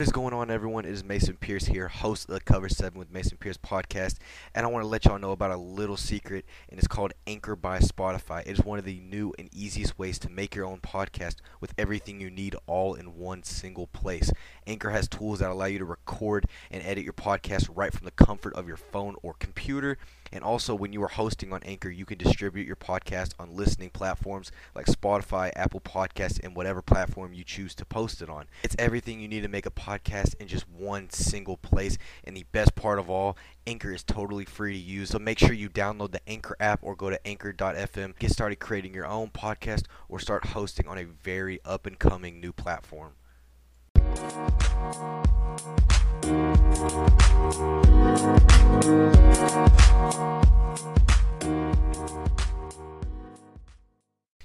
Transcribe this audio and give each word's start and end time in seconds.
What 0.00 0.08
is 0.08 0.12
going 0.12 0.34
on, 0.34 0.50
everyone? 0.50 0.86
It 0.86 0.90
is 0.90 1.04
Mason 1.04 1.36
Pierce 1.36 1.66
here, 1.66 1.86
host 1.86 2.28
of 2.28 2.34
the 2.34 2.40
Cover 2.40 2.68
7 2.68 2.98
with 2.98 3.12
Mason 3.12 3.38
Pierce 3.38 3.56
podcast. 3.56 4.16
And 4.52 4.66
I 4.66 4.68
want 4.68 4.82
to 4.82 4.88
let 4.88 5.04
y'all 5.04 5.20
know 5.20 5.30
about 5.30 5.52
a 5.52 5.56
little 5.56 5.96
secret, 5.96 6.44
and 6.68 6.80
it's 6.80 6.88
called 6.88 7.12
Anchor 7.28 7.54
by 7.54 7.78
Spotify. 7.78 8.40
It 8.40 8.58
is 8.58 8.64
one 8.64 8.80
of 8.80 8.84
the 8.84 8.98
new 8.98 9.32
and 9.38 9.48
easiest 9.54 9.96
ways 9.96 10.18
to 10.18 10.28
make 10.28 10.56
your 10.56 10.66
own 10.66 10.80
podcast 10.80 11.36
with 11.60 11.74
everything 11.78 12.20
you 12.20 12.28
need 12.28 12.56
all 12.66 12.94
in 12.94 13.16
one 13.16 13.44
single 13.44 13.86
place. 13.86 14.32
Anchor 14.66 14.90
has 14.90 15.06
tools 15.06 15.38
that 15.38 15.50
allow 15.50 15.66
you 15.66 15.78
to 15.78 15.84
record 15.84 16.46
and 16.72 16.82
edit 16.82 17.04
your 17.04 17.12
podcast 17.12 17.68
right 17.72 17.92
from 17.92 18.04
the 18.04 18.10
comfort 18.10 18.52
of 18.54 18.66
your 18.66 18.76
phone 18.76 19.14
or 19.22 19.34
computer. 19.34 19.96
And 20.34 20.42
also, 20.42 20.74
when 20.74 20.92
you 20.92 21.00
are 21.04 21.08
hosting 21.08 21.52
on 21.52 21.62
Anchor, 21.62 21.88
you 21.88 22.04
can 22.04 22.18
distribute 22.18 22.66
your 22.66 22.74
podcast 22.74 23.34
on 23.38 23.54
listening 23.54 23.90
platforms 23.90 24.50
like 24.74 24.86
Spotify, 24.86 25.52
Apple 25.54 25.78
Podcasts, 25.78 26.40
and 26.42 26.56
whatever 26.56 26.82
platform 26.82 27.32
you 27.32 27.44
choose 27.44 27.72
to 27.76 27.84
post 27.84 28.20
it 28.20 28.28
on. 28.28 28.46
It's 28.64 28.74
everything 28.76 29.20
you 29.20 29.28
need 29.28 29.44
to 29.44 29.48
make 29.48 29.64
a 29.64 29.70
podcast 29.70 30.34
in 30.40 30.48
just 30.48 30.68
one 30.68 31.08
single 31.10 31.56
place. 31.56 31.98
And 32.24 32.36
the 32.36 32.46
best 32.50 32.74
part 32.74 32.98
of 32.98 33.08
all, 33.08 33.36
Anchor 33.64 33.92
is 33.92 34.02
totally 34.02 34.44
free 34.44 34.72
to 34.72 34.78
use. 34.78 35.10
So 35.10 35.20
make 35.20 35.38
sure 35.38 35.52
you 35.52 35.70
download 35.70 36.10
the 36.10 36.28
Anchor 36.28 36.56
app 36.58 36.80
or 36.82 36.96
go 36.96 37.10
to 37.10 37.26
anchor.fm. 37.26 38.18
Get 38.18 38.32
started 38.32 38.56
creating 38.56 38.92
your 38.92 39.06
own 39.06 39.30
podcast 39.30 39.84
or 40.08 40.18
start 40.18 40.46
hosting 40.46 40.88
on 40.88 40.98
a 40.98 41.04
very 41.04 41.60
up 41.64 41.86
and 41.86 41.96
coming 41.96 42.40
new 42.40 42.52
platform. 42.52 43.12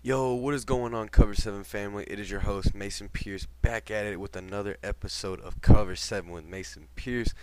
Yo, 0.01 0.33
what 0.33 0.55
is 0.55 0.65
going 0.65 0.95
on, 0.95 1.07
Cover 1.09 1.35
7 1.35 1.63
family? 1.63 2.03
It 2.07 2.19
is 2.19 2.31
your 2.31 2.39
host, 2.39 2.73
Mason 2.73 3.09
Pierce, 3.09 3.45
back 3.61 3.91
at 3.91 4.07
it 4.07 4.19
with 4.19 4.35
another 4.35 4.77
episode 4.81 5.39
of 5.41 5.61
Cover 5.61 5.95
7 5.95 6.31
with 6.31 6.45
Mason 6.45 6.87
Pierce. 6.95 7.33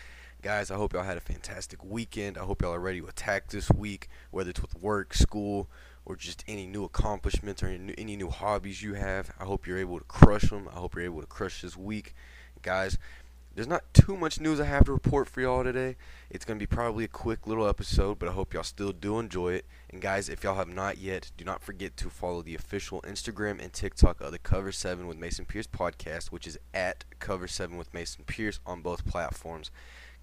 Guys, 0.43 0.71
I 0.71 0.75
hope 0.75 0.93
y'all 0.93 1.05
had 1.05 1.17
a 1.17 1.21
fantastic 1.21 1.85
weekend. 1.85 2.37
I 2.37 2.41
hope 2.43 2.63
y'all 2.63 2.75
are 2.75 2.81
ready 2.81 3.01
to 3.01 3.07
attack 3.07 3.51
this 3.51 3.71
week, 3.71 4.09
whether 4.33 4.51
it's 4.51 4.61
with 4.61 4.75
work, 4.75 5.15
school, 5.15 5.71
or 6.07 6.17
just 6.17 6.45
any 6.49 6.67
new 6.67 6.85
accomplishments 6.85 7.63
or 7.63 7.67
any 7.67 8.17
new 8.17 8.31
hobbies 8.31 8.83
you 8.83 8.95
have. 8.95 9.31
I 9.39 9.45
hope 9.45 9.67
you're 9.67 9.79
able 9.79 9.99
to 9.99 10.05
crush 10.05 10.49
them. 10.51 10.69
I 10.73 10.77
hope 10.77 10.95
you're 10.95 11.05
able 11.05 11.21
to 11.21 11.27
crush 11.27 11.61
this 11.61 11.77
week. 11.77 12.15
Guys, 12.63 12.97
there's 13.57 13.67
not 13.67 13.93
too 13.93 14.17
much 14.17 14.39
news 14.39 14.61
I 14.61 14.67
have 14.67 14.85
to 14.85 14.93
report 14.93 15.29
for 15.29 15.41
y'all 15.41 15.65
today. 15.65 15.97
It's 16.31 16.45
going 16.45 16.59
to 16.59 16.63
be 16.63 16.67
probably 16.67 17.05
a 17.05 17.09
quick 17.09 17.47
little 17.47 17.67
episode, 17.67 18.19
but 18.19 18.29
I 18.29 18.33
hope 18.33 18.55
y'all 18.55 18.63
still 18.63 18.93
do 18.93 19.19
enjoy 19.19 19.55
it. 19.55 19.67
And 19.91 20.01
guys, 20.01 20.29
if 20.29 20.45
y'all 20.45 20.57
have 20.57 20.69
not 20.69 20.99
yet, 20.99 21.33
do 21.37 21.45
not 21.45 21.63
forget 21.63 21.97
to 21.97 22.11
follow 22.11 22.43
the 22.43 22.55
official 22.55 23.01
Instagram 23.03 23.61
and 23.61 23.73
TikTok 23.73 24.21
of 24.21 24.31
the 24.31 24.39
Cover 24.39 24.73
7 24.73 25.07
with 25.07 25.17
Mason 25.17 25.45
Pierce 25.47 25.67
podcast, 25.67 26.27
which 26.27 26.47
is 26.47 26.59
at 26.73 27.05
Cover 27.19 27.49
7 27.49 27.77
with 27.77 27.93
Mason 27.95 28.25
Pierce 28.27 28.61
on 28.67 28.83
both 28.83 29.07
platforms. 29.07 29.71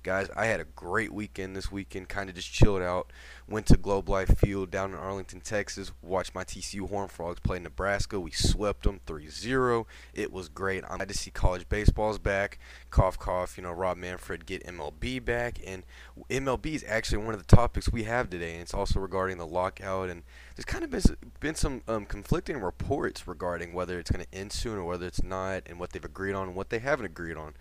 Guys, 0.04 0.30
I 0.36 0.48
had 0.48 0.59
a 0.59 0.66
great 0.66 1.14
weekend 1.14 1.56
this 1.56 1.72
weekend. 1.72 2.09
Kind 2.09 2.30
of 2.30 2.36
just 2.36 2.52
chilled 2.52 2.82
out. 2.82 3.09
Went 3.48 3.68
to 3.68 3.78
Globe 3.78 4.10
Life 4.10 4.38
Field 4.38 4.70
down 4.70 4.92
in 4.92 4.98
Arlington, 4.98 5.40
Texas. 5.40 5.94
Watched 6.02 6.36
my 6.36 6.44
TCU 6.44 6.90
Horn 6.90 7.08
Frogs 7.08 7.40
play 7.40 7.58
Nebraska. 7.58 8.20
We 8.20 8.32
swept 8.32 8.84
them 8.84 9.00
3-0. 9.08 9.86
It 10.14 10.34
was 10.34 10.50
great. 10.50 10.84
I'm 10.90 10.98
glad 10.98 11.08
to 11.08 11.18
see 11.18 11.32
college 11.32 11.70
baseball's 11.70 12.20
back. 12.20 12.60
Cough, 12.90 13.18
cough. 13.18 13.56
You 13.56 13.64
know, 13.64 13.72
Rob 13.72 13.95
Manfred 13.95 14.45
get 14.45 14.68
MLB 14.68 15.23
back, 15.23 15.60
and 15.66 15.84
MLB 16.30 16.76
is 16.76 16.84
actually 16.86 17.20
one 17.20 17.34
of 17.34 17.40
the 17.40 17.56
topics 17.56 17.90
we 17.90 18.04
have 18.04 18.30
today. 18.30 18.52
And 18.52 18.62
it's 18.62 18.73
also 18.73 19.00
regarding 19.00 19.38
the 19.38 19.48
lockout. 19.48 20.10
And 20.10 20.23
there's 20.58 20.66
kind 20.66 20.84
of 20.84 20.90
been, 20.90 21.04
been 21.40 21.56
some 21.56 21.82
um, 21.88 22.06
conflicting 22.06 22.60
reports 22.60 23.26
regarding 23.26 23.72
whether 23.72 23.98
it's 24.00 24.12
going 24.12 24.26
to 24.26 24.38
end 24.38 24.52
soon 24.52 24.78
or 24.78 24.84
whether 24.84 25.08
it's 25.08 25.23
not, 25.23 25.64
and 25.66 25.80
what 25.80 25.92
they've 25.92 26.04
agreed 26.04 26.34
on 26.34 26.50
and 26.50 26.58
what 26.58 26.72
they 26.72 26.80
haven't 26.80 27.06
agreed 27.06 27.38
on. 27.38 27.54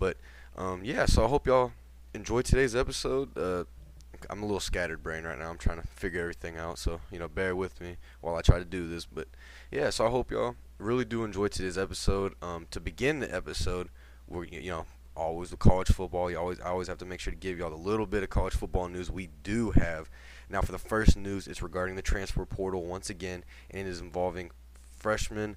But 0.00 0.16
um, 0.56 0.82
yeah, 0.84 1.06
so 1.06 1.24
I 1.24 1.28
hope 1.28 1.46
y'all 1.46 1.72
enjoy 2.14 2.42
today's 2.42 2.74
episode. 2.74 3.36
Uh, 3.36 3.64
I'm 4.30 4.42
a 4.42 4.46
little 4.46 4.60
scattered 4.60 5.02
brain 5.02 5.24
right 5.24 5.38
now. 5.38 5.50
I'm 5.50 5.58
trying 5.58 5.80
to 5.80 5.86
figure 5.86 6.20
everything 6.20 6.56
out, 6.56 6.78
so 6.78 7.00
you 7.10 7.18
know, 7.18 7.28
bear 7.28 7.54
with 7.54 7.80
me 7.80 7.96
while 8.20 8.34
I 8.36 8.40
try 8.40 8.58
to 8.58 8.64
do 8.64 8.88
this. 8.88 9.04
But 9.04 9.28
yeah, 9.70 9.90
so 9.90 10.06
I 10.06 10.10
hope 10.10 10.30
y'all 10.30 10.56
really 10.78 11.04
do 11.04 11.24
enjoy 11.24 11.48
today's 11.48 11.76
episode. 11.76 12.34
Um, 12.40 12.66
to 12.70 12.80
begin 12.80 13.20
the 13.20 13.34
episode, 13.34 13.88
we're 14.26 14.44
you 14.44 14.70
know 14.70 14.86
always 15.14 15.50
with 15.50 15.60
college 15.60 15.88
football. 15.88 16.30
You 16.30 16.38
always 16.38 16.60
I 16.60 16.70
always 16.70 16.88
have 16.88 16.98
to 16.98 17.04
make 17.04 17.20
sure 17.20 17.32
to 17.32 17.38
give 17.38 17.58
y'all 17.58 17.70
the 17.70 17.76
little 17.76 18.06
bit 18.06 18.22
of 18.22 18.30
college 18.30 18.54
football 18.54 18.88
news 18.88 19.10
we 19.10 19.28
do 19.42 19.72
have. 19.72 20.08
Now, 20.48 20.62
for 20.62 20.72
the 20.72 20.78
first 20.78 21.16
news, 21.16 21.46
it's 21.46 21.60
regarding 21.60 21.96
the 21.96 22.02
transfer 22.02 22.46
portal 22.46 22.84
once 22.84 23.10
again, 23.10 23.44
and 23.70 23.86
it 23.86 23.90
is 23.90 24.00
involving 24.00 24.50
freshman 24.90 25.56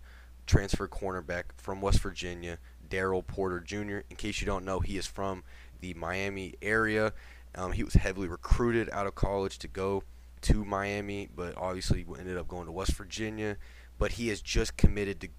transfer 0.50 0.88
cornerback 0.88 1.44
from 1.58 1.80
West 1.80 2.00
Virginia, 2.00 2.58
Daryl 2.90 3.26
Porter 3.26 3.60
Jr. 3.60 4.00
In 4.10 4.16
case 4.18 4.42
you 4.42 4.46
don't 4.46 4.66
know, 4.66 4.80
he 4.80 4.98
is 4.98 5.06
from 5.06 5.44
the 5.80 5.94
Miami 5.94 6.56
area. 6.62 7.14
Um, 7.56 7.72
he 7.72 7.84
was 7.84 7.96
heavily 7.96 8.28
recruited 8.28 8.90
out 8.92 9.08
of 9.08 9.16
college 9.16 9.58
to 9.60 9.68
go 9.68 10.04
to 10.42 10.64
Miami, 10.64 11.30
but 11.34 11.56
obviously 11.58 12.06
ended 12.18 12.38
up 12.38 12.48
going 12.48 12.66
to 12.66 12.72
West 12.72 12.94
Virginia. 12.94 13.58
But 13.98 14.14
he 14.14 14.30
has 14.30 14.42
just 14.42 14.78
committed 14.78 15.20
to, 15.22 15.30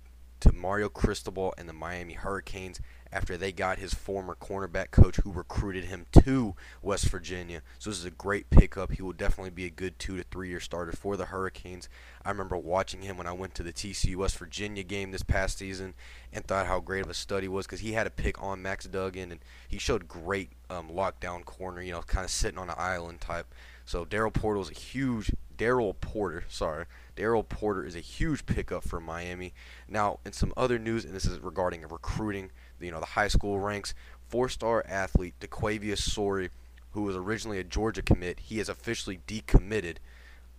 to 0.41 0.53
Mario 0.53 0.88
Cristobal 0.88 1.55
and 1.56 1.69
the 1.69 1.72
Miami 1.72 2.15
Hurricanes 2.15 2.81
after 3.12 3.37
they 3.37 3.53
got 3.53 3.78
his 3.78 3.94
former 3.94 4.37
cornerback 4.41 4.91
coach 4.91 5.16
who 5.16 5.32
recruited 5.32 5.84
him 5.84 6.06
to 6.25 6.54
West 6.82 7.09
Virginia. 7.09 7.62
So 7.78 7.91
this 7.91 7.98
is 7.98 8.04
a 8.04 8.10
great 8.10 8.50
pickup. 8.50 8.93
He 8.93 9.03
will 9.03 9.12
definitely 9.12 9.50
be 9.50 9.66
a 9.66 9.71
good 9.71 9.98
two 9.98 10.16
to 10.16 10.22
three 10.25 10.48
year 10.48 10.60
starter 10.60 10.93
for 10.93 11.16
the 11.16 11.26
Hurricanes. 11.26 11.88
I 12.25 12.31
remember 12.31 12.56
watching 12.56 13.03
him 13.03 13.16
when 13.16 13.26
I 13.26 13.32
went 13.32 13.54
to 13.56 13.62
the 13.62 13.72
TCU 13.72 14.16
West 14.16 14.38
Virginia 14.38 14.82
game 14.82 15.10
this 15.10 15.22
past 15.22 15.59
season 15.59 15.94
and 16.32 16.44
thought 16.44 16.66
how 16.66 16.81
great 16.81 17.04
of 17.04 17.10
a 17.10 17.15
study 17.15 17.44
he 17.44 17.49
was 17.49 17.66
because 17.66 17.81
he 17.81 17.93
had 17.93 18.06
a 18.06 18.10
pick 18.10 18.41
on 18.43 18.62
Max 18.62 18.87
Duggan 18.87 19.32
and 19.32 19.41
he 19.69 19.78
showed 19.78 20.06
great 20.06 20.50
um, 20.69 20.88
lockdown 20.88 21.44
corner, 21.44 21.82
you 21.82 21.93
know, 21.93 22.03
kind 22.03 22.25
of 22.25 22.31
sitting 22.31 22.59
on 22.59 22.69
an 22.69 22.76
island 22.78 23.20
type. 23.20 23.53
So 23.84 24.04
Daryl 24.04 24.32
Porter 24.32 24.60
is 24.60 24.70
a 24.70 24.75
huge 24.75 25.32
Daryl 25.60 25.94
Porter, 26.00 26.44
sorry, 26.49 26.87
Daryl 27.19 27.47
Porter 27.47 27.84
is 27.84 27.94
a 27.94 28.00
huge 28.00 28.47
pickup 28.47 28.82
for 28.82 28.99
Miami. 28.99 29.53
Now, 29.87 30.19
in 30.25 30.32
some 30.32 30.54
other 30.56 30.78
news, 30.78 31.04
and 31.04 31.15
this 31.15 31.26
is 31.26 31.38
regarding 31.38 31.82
recruiting 31.82 32.50
you 32.80 32.91
know 32.91 33.00
the 33.00 33.06
high 33.06 33.28
school 33.28 33.58
ranks. 33.58 33.94
Four-star 34.28 34.84
athlete 34.88 35.34
DeQuavius 35.41 35.98
Sorey, 35.98 36.50
who 36.92 37.02
was 37.02 37.16
originally 37.16 37.58
a 37.58 37.64
Georgia 37.64 38.00
commit, 38.00 38.38
he 38.38 38.58
has 38.58 38.68
officially 38.68 39.20
decommitted. 39.26 39.96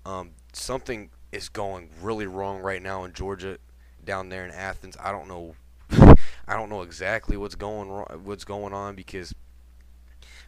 Um, 0.05 0.31
something 0.51 1.09
is 1.31 1.47
going 1.47 1.89
really 2.01 2.25
wrong 2.25 2.61
right 2.61 2.81
now 2.81 3.05
in 3.05 3.13
Georgia, 3.13 3.59
down 4.03 4.27
there 4.27 4.43
in 4.43 4.51
Athens. 4.51 4.97
I 5.01 5.11
don't 5.13 5.27
know. 5.29 5.55
I 6.47 6.55
don't 6.57 6.69
know 6.69 6.81
exactly 6.81 7.37
what's 7.37 7.55
going 7.55 7.87
what's 8.23 8.43
going 8.43 8.73
on 8.73 8.95
because 8.95 9.33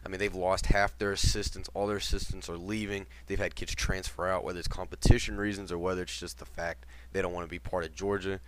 I 0.04 0.10
mean, 0.10 0.18
they've 0.18 0.34
lost 0.34 0.66
half 0.66 0.98
their 0.98 1.12
assistants. 1.12 1.70
All 1.72 1.86
their 1.86 1.96
assistants 1.96 2.48
are 2.50 2.58
leaving. 2.58 3.06
They've 3.26 3.38
had 3.38 3.54
kids 3.54 3.74
transfer 3.74 4.28
out, 4.28 4.44
whether 4.44 4.58
it's 4.58 4.68
competition 4.68 5.38
reasons 5.38 5.72
or 5.72 5.78
whether 5.78 6.02
it's 6.02 6.20
just 6.20 6.38
the 6.38 6.44
fact 6.44 6.84
they 7.12 7.22
don't 7.22 7.32
want 7.32 7.46
to 7.46 7.50
be 7.50 7.58
part 7.58 7.84
of 7.84 7.94
Georgia. 7.94 8.40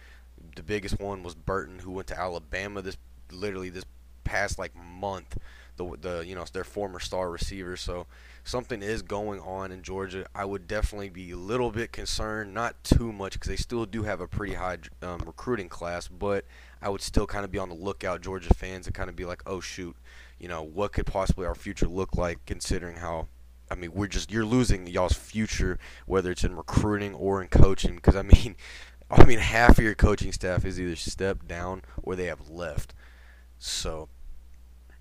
The 0.54 0.62
biggest 0.62 1.00
one 1.00 1.22
was 1.22 1.34
Burton, 1.34 1.78
who 1.78 1.92
went 1.92 2.08
to 2.08 2.18
Alabama 2.18 2.82
this 2.82 2.98
literally 3.32 3.70
this 3.70 3.84
past 4.24 4.58
like 4.58 4.72
month. 4.76 5.38
The 5.76 5.96
the 6.00 6.24
you 6.26 6.34
know 6.34 6.44
their 6.52 6.64
former 6.64 7.00
star 7.00 7.30
receiver. 7.30 7.76
So 7.76 8.06
something 8.44 8.82
is 8.82 9.02
going 9.02 9.40
on 9.40 9.72
in 9.72 9.82
Georgia. 9.82 10.26
I 10.34 10.44
would 10.44 10.66
definitely 10.66 11.10
be 11.10 11.32
a 11.32 11.36
little 11.36 11.70
bit 11.70 11.92
concerned, 11.92 12.54
not 12.54 12.82
too 12.84 13.12
much 13.12 13.34
because 13.34 13.48
they 13.48 13.56
still 13.56 13.84
do 13.84 14.04
have 14.04 14.20
a 14.20 14.28
pretty 14.28 14.54
high 14.54 14.78
um, 15.02 15.22
recruiting 15.26 15.68
class, 15.68 16.08
but 16.08 16.44
I 16.80 16.88
would 16.88 17.02
still 17.02 17.26
kind 17.26 17.44
of 17.44 17.50
be 17.50 17.58
on 17.58 17.68
the 17.68 17.74
lookout, 17.74 18.22
Georgia 18.22 18.54
fans, 18.54 18.86
and 18.86 18.94
kind 18.94 19.10
of 19.10 19.16
be 19.16 19.24
like, 19.24 19.42
oh 19.46 19.60
shoot, 19.60 19.96
you 20.38 20.48
know, 20.48 20.62
what 20.62 20.92
could 20.92 21.06
possibly 21.06 21.46
our 21.46 21.54
future 21.54 21.88
look 21.88 22.16
like 22.16 22.38
considering 22.46 22.96
how 22.96 23.26
I 23.70 23.74
mean, 23.74 23.92
we're 23.92 24.06
just 24.06 24.30
you're 24.30 24.44
losing 24.44 24.86
y'all's 24.86 25.14
future 25.14 25.78
whether 26.06 26.30
it's 26.30 26.44
in 26.44 26.56
recruiting 26.56 27.14
or 27.14 27.42
in 27.42 27.48
coaching 27.48 27.96
because 27.96 28.16
I 28.16 28.22
mean, 28.22 28.56
I 29.10 29.24
mean 29.24 29.38
half 29.38 29.78
of 29.78 29.84
your 29.84 29.94
coaching 29.94 30.32
staff 30.32 30.64
is 30.64 30.80
either 30.80 30.96
stepped 30.96 31.46
down 31.46 31.82
or 32.02 32.16
they 32.16 32.26
have 32.26 32.48
left. 32.48 32.94
So 33.58 34.08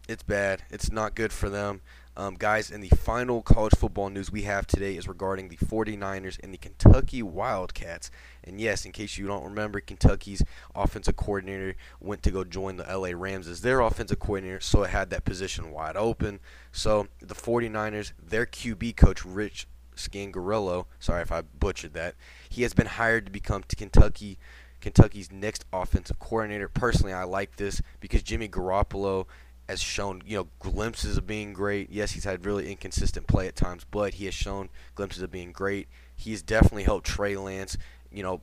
it's 0.07 0.23
bad. 0.23 0.63
It's 0.69 0.91
not 0.91 1.15
good 1.15 1.33
for 1.33 1.49
them. 1.49 1.81
Um, 2.17 2.35
guys, 2.35 2.71
and 2.71 2.81
the 2.81 2.95
final 2.95 3.41
college 3.41 3.73
football 3.75 4.09
news 4.09 4.31
we 4.31 4.43
have 4.43 4.65
today 4.65 4.95
is 4.95 5.05
regarding 5.05 5.49
the 5.49 5.57
49ers 5.57 6.39
and 6.41 6.53
the 6.53 6.57
Kentucky 6.57 7.21
Wildcats. 7.21 8.09
And 8.41 8.61
yes, 8.61 8.85
in 8.85 8.93
case 8.93 9.17
you 9.17 9.27
don't 9.27 9.43
remember, 9.43 9.81
Kentucky's 9.81 10.41
offensive 10.73 11.17
coordinator 11.17 11.75
went 11.99 12.23
to 12.23 12.31
go 12.31 12.45
join 12.45 12.77
the 12.77 12.83
LA 12.83 13.09
Rams 13.13 13.49
as 13.49 13.61
their 13.61 13.81
offensive 13.81 14.19
coordinator, 14.19 14.61
so 14.61 14.83
it 14.83 14.91
had 14.91 15.09
that 15.09 15.25
position 15.25 15.71
wide 15.71 15.97
open. 15.97 16.39
So 16.71 17.07
the 17.19 17.35
49ers, 17.35 18.13
their 18.23 18.45
QB 18.45 18.95
coach, 18.95 19.25
Rich 19.25 19.67
Scangarello, 19.97 20.85
sorry 20.99 21.21
if 21.21 21.33
I 21.33 21.41
butchered 21.41 21.93
that, 21.95 22.15
he 22.47 22.61
has 22.61 22.73
been 22.73 22.87
hired 22.87 23.25
to 23.25 23.31
become 23.31 23.63
Kentucky 23.63 24.37
Kentucky's 24.85 25.31
next 25.31 25.65
offensive 25.73 26.19
coordinator. 26.19 26.69
Personally, 26.69 27.11
I 27.11 27.23
like 27.23 27.55
this 27.55 27.81
because 28.01 28.21
Jimmy 28.21 28.47
Garoppolo 28.47 29.25
has 29.67 29.81
shown, 29.81 30.21
you 30.27 30.37
know, 30.37 30.47
glimpses 30.59 31.17
of 31.17 31.25
being 31.25 31.53
great. 31.53 31.89
Yes, 31.89 32.11
he's 32.11 32.23
had 32.23 32.45
really 32.45 32.71
inconsistent 32.71 33.25
play 33.25 33.47
at 33.47 33.55
times, 33.55 33.83
but 33.89 34.13
he 34.13 34.25
has 34.25 34.35
shown 34.35 34.69
glimpses 34.93 35.23
of 35.23 35.31
being 35.31 35.51
great. 35.51 35.87
He's 36.15 36.43
definitely 36.43 36.83
helped 36.83 37.07
Trey 37.07 37.35
Lance, 37.35 37.79
you 38.11 38.21
know, 38.21 38.41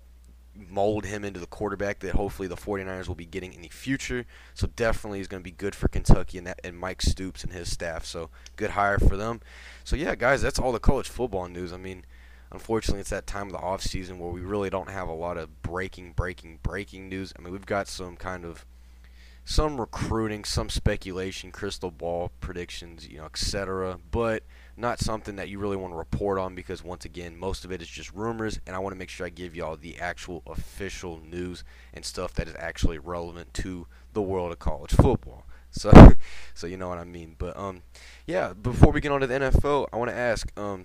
mold 0.69 1.05
him 1.07 1.25
into 1.25 1.39
the 1.39 1.47
quarterback 1.47 2.01
that 2.01 2.17
hopefully 2.17 2.49
the 2.49 2.57
49ers 2.57 3.07
will 3.07 3.15
be 3.15 3.25
getting 3.25 3.53
in 3.53 3.63
the 3.63 3.69
future. 3.69 4.27
So 4.53 4.67
definitely 4.67 5.21
is 5.21 5.29
going 5.29 5.45
to 5.45 5.49
be 5.49 5.53
good 5.53 5.77
for 5.77 5.87
Kentucky 5.87 6.39
and 6.39 6.47
that 6.49 6.59
and 6.65 6.77
Mike 6.77 7.03
Stoops 7.03 7.45
and 7.45 7.53
his 7.53 7.71
staff. 7.71 8.05
So 8.05 8.31
good 8.57 8.71
hire 8.71 8.99
for 8.99 9.17
them. 9.17 9.43
So 9.85 9.95
yeah, 9.95 10.17
guys, 10.17 10.43
that's 10.43 10.59
all 10.59 10.73
the 10.73 10.81
college 10.81 11.09
football 11.09 11.47
news. 11.47 11.73
I 11.73 11.77
mean, 11.77 12.05
unfortunately, 12.53 13.01
it's 13.01 13.11
that 13.11 13.27
time 13.27 13.47
of 13.47 13.53
the 13.53 13.59
off 13.59 13.83
season 13.83 14.19
where 14.19 14.31
we 14.31 14.41
really 14.41 14.71
don't 14.71 14.91
have 14.91 15.09
a 15.09 15.15
lot 15.15 15.37
of 15.37 15.63
breaking, 15.63 16.13
breaking, 16.13 16.59
breaking 16.63 17.09
news. 17.09 17.33
I 17.39 17.43
mean, 17.43 17.53
we've 17.53 17.67
got 17.67 17.89
some 17.89 18.17
kind 18.17 18.45
of 18.45 18.65
some 19.45 19.81
recruiting, 19.81 20.45
some 20.45 20.69
speculation, 20.69 21.51
crystal 21.51 21.91
ball 21.91 22.31
predictions, 22.41 23.09
you 23.09 23.19
know, 23.19 23.25
etc. 23.25 23.99
But 24.11 24.45
not 24.77 25.01
something 25.01 25.37
that 25.37 25.49
you 25.49 25.59
really 25.59 25.77
want 25.77 25.93
to 25.93 25.97
report 25.97 26.39
on 26.39 26.55
because 26.55 26.85
once 26.85 27.05
again, 27.05 27.37
most 27.37 27.65
of 27.65 27.73
it 27.73 27.83
is 27.83 27.89
just 27.89 28.13
rumors, 28.13 28.61
and 28.67 28.77
I 28.77 28.79
want 28.79 28.95
to 28.95 28.99
make 28.99 29.09
sure 29.09 29.27
I 29.27 29.31
give 29.31 29.57
y'all 29.57 29.77
the 29.77 29.99
actual 29.99 30.43
official 30.47 31.21
news 31.21 31.65
and 31.93 32.05
stuff 32.05 32.35
that 32.35 32.49
is 32.49 32.55
actually 32.59 32.99
relevant 32.99 33.53
to 33.55 33.87
the 34.13 34.23
world 34.23 34.53
of 34.53 34.59
college 34.59 34.93
football. 34.93 35.47
So, 35.75 35.91
so 36.53 36.67
you 36.67 36.77
know 36.77 36.91
what 36.91 36.99
I 36.99 37.05
mean. 37.05 37.35
But 37.39 37.57
um, 37.57 37.81
yeah. 38.27 38.53
Before 38.53 38.93
we 38.93 39.01
get 39.01 39.11
on 39.11 39.23
to 39.23 39.27
the 39.27 39.33
NFL, 39.33 39.89
I 39.91 39.97
want 39.97 40.11
to 40.11 40.15
ask 40.15 40.53
um, 40.61 40.85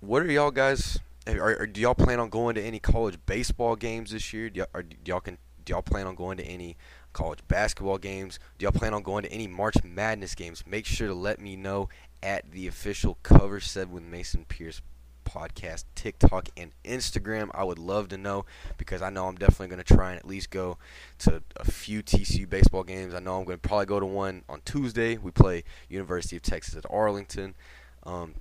what 0.00 0.22
are 0.22 0.30
y'all 0.30 0.50
guys? 0.50 0.98
Are, 1.26 1.60
are, 1.60 1.66
do 1.66 1.80
y'all 1.80 1.94
plan 1.94 2.20
on 2.20 2.28
going 2.28 2.54
to 2.54 2.62
any 2.62 2.78
college 2.78 3.18
baseball 3.26 3.76
games 3.76 4.12
this 4.12 4.32
year? 4.32 4.50
Do 4.50 4.58
y'all, 4.58 4.82
do 4.82 4.96
y'all 5.04 5.20
can 5.20 5.38
do 5.64 5.72
y'all 5.72 5.82
plan 5.82 6.06
on 6.06 6.14
going 6.14 6.36
to 6.38 6.44
any 6.44 6.76
college 7.12 7.40
basketball 7.48 7.98
games? 7.98 8.38
Do 8.58 8.64
y'all 8.64 8.72
plan 8.72 8.94
on 8.94 9.02
going 9.02 9.24
to 9.24 9.32
any 9.32 9.48
March 9.48 9.82
Madness 9.82 10.34
games? 10.34 10.64
Make 10.66 10.86
sure 10.86 11.08
to 11.08 11.14
let 11.14 11.40
me 11.40 11.56
know 11.56 11.88
at 12.22 12.50
the 12.52 12.68
official 12.68 13.18
Cover 13.22 13.58
7 13.58 13.92
with 13.92 14.04
Mason 14.04 14.44
Pierce 14.44 14.80
podcast, 15.24 15.84
TikTok, 15.96 16.48
and 16.56 16.70
Instagram. 16.84 17.50
I 17.52 17.64
would 17.64 17.78
love 17.78 18.08
to 18.08 18.16
know 18.16 18.46
because 18.78 19.02
I 19.02 19.10
know 19.10 19.26
I'm 19.26 19.34
definitely 19.34 19.68
going 19.68 19.82
to 19.82 19.94
try 19.94 20.10
and 20.10 20.18
at 20.18 20.26
least 20.26 20.50
go 20.50 20.78
to 21.20 21.42
a 21.56 21.64
few 21.64 22.02
TCU 22.02 22.48
baseball 22.48 22.84
games. 22.84 23.12
I 23.12 23.18
know 23.18 23.38
I'm 23.38 23.44
going 23.44 23.58
to 23.58 23.68
probably 23.68 23.86
go 23.86 23.98
to 23.98 24.06
one 24.06 24.44
on 24.48 24.62
Tuesday. 24.64 25.16
We 25.16 25.32
play 25.32 25.64
University 25.88 26.36
of 26.36 26.42
Texas 26.42 26.76
at 26.76 26.86
Arlington. 26.88 27.56
Um, 28.04 28.34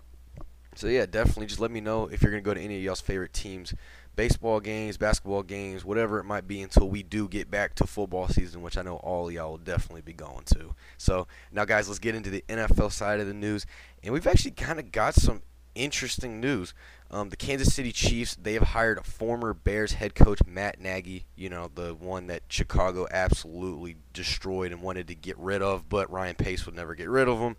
so 0.76 0.88
yeah, 0.88 1.06
definitely 1.06 1.48
just 1.48 1.60
let 1.60 1.72
me 1.72 1.82
know 1.82 2.08
if 2.08 2.22
you're 2.22 2.32
to 2.32 2.42
go 2.42 2.54
to 2.54 2.62
any 2.62 2.78
of 2.78 2.84
y'all's 2.84 3.02
favorite 3.02 3.34
teams 3.34 3.74
baseball 4.16 4.60
games, 4.60 4.98
basketball 4.98 5.44
games, 5.44 5.84
whatever 5.84 6.20
it 6.20 6.24
might 6.24 6.48
be 6.48 6.62
until 6.62 6.90
we 6.90 7.04
do 7.04 7.28
get 7.28 7.52
back 7.52 7.76
to 7.76 7.86
football 7.86 8.28
season, 8.28 8.62
which 8.62 8.78
I 8.78 8.82
know 8.82 8.96
all 8.98 9.30
y'all 9.32 9.52
will 9.52 9.58
definitely 9.58 10.02
be 10.02 10.14
going 10.14 10.44
to. 10.46 10.74
So, 10.98 11.28
now 11.52 11.66
guys, 11.66 11.88
let's 11.88 12.00
get 12.00 12.16
into 12.16 12.30
the 12.30 12.44
NFL 12.48 12.92
side 12.92 13.20
of 13.20 13.28
the 13.28 13.34
news. 13.34 13.66
And 14.04 14.14
we've 14.14 14.28
actually 14.28 14.52
kind 14.52 14.80
of 14.80 14.92
got 14.92 15.16
some 15.16 15.42
interesting 15.76 16.40
news. 16.40 16.74
Um, 17.12 17.30
the 17.30 17.38
Kansas 17.38 17.74
City 17.74 17.92
Chiefs, 17.92 18.36
they 18.36 18.54
have 18.54 18.64
hired 18.64 18.98
a 18.98 19.04
former 19.04 19.54
Bears 19.54 19.94
head 19.94 20.16
coach, 20.16 20.40
Matt 20.46 20.82
Nagy, 20.82 21.26
you 21.36 21.50
know, 21.50 21.70
the 21.74 21.94
one 21.94 22.28
that 22.28 22.44
Chicago 22.50 23.08
absolutely 23.12 23.98
destroyed 24.12 24.72
and 24.72 24.82
wanted 24.82 25.08
to 25.08 25.16
get 25.16 25.38
rid 25.38 25.62
of, 25.62 25.88
but 25.88 26.12
Ryan 26.12 26.36
Pace 26.36 26.66
would 26.66 26.76
never 26.76 26.96
get 26.96 27.08
rid 27.08 27.28
of 27.28 27.40
him. 27.40 27.56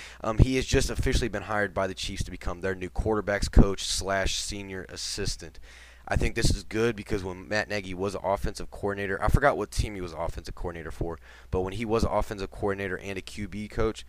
um, 0.22 0.38
he 0.38 0.56
has 0.56 0.64
just 0.64 0.90
officially 0.90 1.28
been 1.28 1.42
hired 1.42 1.74
by 1.74 1.88
the 1.88 1.94
Chiefs 1.94 2.22
to 2.24 2.30
become 2.30 2.60
their 2.60 2.74
new 2.74 2.88
quarterbacks 2.88 3.50
coach 3.50 3.84
slash 3.84 4.36
senior 4.36 4.86
assistant. 4.88 5.58
I 6.06 6.16
think 6.16 6.34
this 6.34 6.54
is 6.54 6.62
good 6.62 6.96
because 6.96 7.22
when 7.22 7.48
Matt 7.48 7.68
Nagy 7.68 7.92
was 7.92 8.14
an 8.14 8.22
offensive 8.24 8.70
coordinator, 8.70 9.22
I 9.22 9.28
forgot 9.28 9.58
what 9.58 9.70
team 9.70 9.94
he 9.94 10.00
was 10.00 10.14
offensive 10.14 10.54
coordinator 10.54 10.90
for, 10.90 11.18
but 11.50 11.60
when 11.60 11.74
he 11.74 11.84
was 11.84 12.04
an 12.04 12.10
offensive 12.12 12.50
coordinator 12.50 12.96
and 12.96 13.18
a 13.18 13.22
QB 13.22 13.70
coach, 13.70 14.06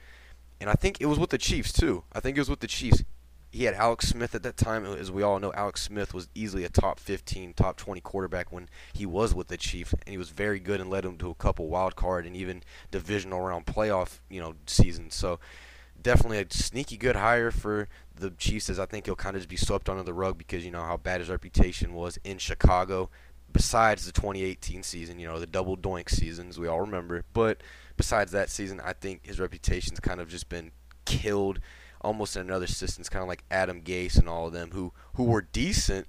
and 0.61 0.69
I 0.69 0.73
think 0.73 0.97
it 1.01 1.07
was 1.07 1.19
with 1.19 1.31
the 1.31 1.37
Chiefs 1.37 1.73
too. 1.73 2.03
I 2.13 2.19
think 2.19 2.37
it 2.37 2.41
was 2.41 2.49
with 2.49 2.61
the 2.61 2.67
Chiefs 2.67 3.03
he 3.51 3.63
had 3.63 3.73
Alex 3.73 4.09
Smith 4.09 4.35
at 4.35 4.43
that 4.43 4.57
time. 4.57 4.85
As 4.85 5.11
we 5.11 5.23
all 5.23 5.39
know, 5.39 5.51
Alex 5.53 5.81
Smith 5.81 6.13
was 6.13 6.29
easily 6.35 6.63
a 6.63 6.69
top 6.69 6.99
15, 6.99 7.53
top 7.53 7.77
20 7.77 7.99
quarterback 8.01 8.51
when 8.51 8.69
he 8.93 9.05
was 9.05 9.33
with 9.33 9.47
the 9.47 9.57
Chiefs, 9.57 9.93
and 9.93 10.09
he 10.09 10.17
was 10.17 10.29
very 10.29 10.59
good 10.59 10.79
and 10.79 10.89
led 10.89 11.03
them 11.03 11.17
to 11.17 11.29
a 11.29 11.35
couple 11.35 11.67
wild 11.67 11.95
card 11.95 12.25
and 12.25 12.35
even 12.35 12.61
divisional 12.91 13.41
round 13.41 13.65
playoff, 13.65 14.19
you 14.29 14.39
know, 14.39 14.53
seasons. 14.67 15.15
So 15.15 15.39
definitely 16.01 16.39
a 16.39 16.45
sneaky 16.49 16.97
good 16.97 17.15
hire 17.15 17.49
for 17.49 17.87
the 18.15 18.31
Chiefs, 18.31 18.69
as 18.69 18.79
I 18.79 18.85
think 18.85 19.05
he'll 19.05 19.15
kind 19.15 19.35
of 19.35 19.41
just 19.41 19.49
be 19.49 19.57
swept 19.57 19.89
under 19.89 20.03
the 20.03 20.13
rug 20.13 20.37
because 20.37 20.63
you 20.63 20.71
know 20.71 20.83
how 20.83 20.97
bad 20.97 21.19
his 21.19 21.29
reputation 21.29 21.93
was 21.93 22.17
in 22.23 22.37
Chicago. 22.37 23.09
Besides 23.51 24.05
the 24.05 24.11
2018 24.11 24.83
season, 24.83 25.17
you 25.17 25.27
know, 25.27 25.39
the 25.39 25.47
double 25.47 25.75
doink 25.75 26.09
seasons 26.11 26.59
we 26.59 26.67
all 26.67 26.81
remember, 26.81 27.23
but 27.33 27.61
besides 27.97 28.31
that 28.31 28.51
season, 28.51 28.79
I 28.79 28.93
think 28.93 29.25
his 29.25 29.39
reputation's 29.39 29.99
kind 29.99 30.21
of 30.21 30.29
just 30.29 30.49
been 30.49 30.69
killed 31.05 31.59
almost 32.01 32.35
in 32.35 32.41
another 32.41 32.67
system, 32.67 33.03
kind 33.05 33.23
of 33.23 33.29
like 33.29 33.43
Adam 33.49 33.81
Gase 33.81 34.17
and 34.17 34.29
all 34.29 34.47
of 34.47 34.53
them, 34.53 34.71
who 34.71 34.93
who 35.15 35.23
were 35.23 35.41
decent 35.41 36.07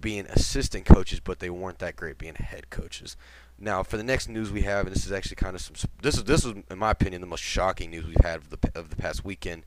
being 0.00 0.26
assistant 0.26 0.84
coaches, 0.84 1.20
but 1.20 1.38
they 1.38 1.50
weren't 1.50 1.78
that 1.78 1.96
great 1.96 2.18
being 2.18 2.34
head 2.34 2.70
coaches. 2.70 3.16
Now, 3.58 3.82
for 3.82 3.96
the 3.96 4.02
next 4.02 4.28
news 4.28 4.50
we 4.50 4.62
have, 4.62 4.86
and 4.86 4.94
this 4.94 5.06
is 5.06 5.12
actually 5.12 5.36
kind 5.36 5.54
of 5.54 5.62
some. 5.62 5.90
This 6.02 6.16
is 6.16 6.24
this 6.24 6.44
is 6.44 6.54
in 6.70 6.78
my 6.78 6.90
opinion 6.90 7.20
the 7.20 7.26
most 7.26 7.42
shocking 7.42 7.90
news 7.90 8.06
we've 8.06 8.16
had 8.22 8.36
of 8.36 8.50
the 8.50 8.58
of 8.74 8.90
the 8.90 8.96
past 8.96 9.24
weekend. 9.24 9.64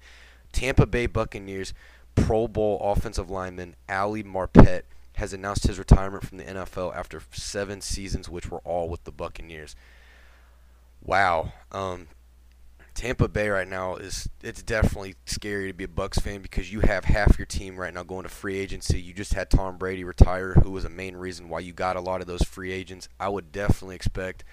Tampa 0.51 0.85
Bay 0.85 1.05
Buccaneers 1.05 1.73
Pro 2.15 2.47
Bowl 2.47 2.79
offensive 2.81 3.29
lineman 3.29 3.75
Ali 3.87 4.23
Marpet 4.23 4.83
has 5.13 5.33
announced 5.33 5.67
his 5.67 5.77
retirement 5.77 6.25
from 6.25 6.37
the 6.37 6.43
NFL 6.43 6.95
after 6.95 7.21
seven 7.31 7.81
seasons, 7.81 8.29
which 8.29 8.49
were 8.49 8.59
all 8.59 8.89
with 8.89 9.03
the 9.03 9.11
Buccaneers. 9.11 9.75
Wow. 11.03 11.53
Um, 11.71 12.07
Tampa 12.99 13.29
Bay 13.29 13.47
right 13.47 13.65
now 13.65 13.95
is 13.95 14.27
it's 14.43 14.61
definitely 14.61 15.15
scary 15.25 15.67
to 15.67 15.73
be 15.73 15.85
a 15.85 15.87
Bucks 15.87 16.19
fan 16.19 16.41
because 16.41 16.69
you 16.69 16.81
have 16.81 17.05
half 17.05 17.39
your 17.39 17.45
team 17.45 17.77
right 17.77 17.93
now 17.93 18.03
going 18.03 18.23
to 18.23 18.29
free 18.29 18.59
agency. 18.59 18.99
You 18.99 19.13
just 19.13 19.33
had 19.33 19.49
Tom 19.49 19.77
Brady 19.77 20.03
retire, 20.03 20.55
who 20.55 20.71
was 20.71 20.83
a 20.83 20.89
main 20.89 21.15
reason 21.15 21.47
why 21.47 21.61
you 21.61 21.71
got 21.71 21.95
a 21.95 22.01
lot 22.01 22.19
of 22.19 22.27
those 22.27 22.41
free 22.41 22.73
agents. 22.73 23.07
I 23.17 23.29
would 23.29 23.53
definitely 23.53 23.95
expect, 23.95 24.43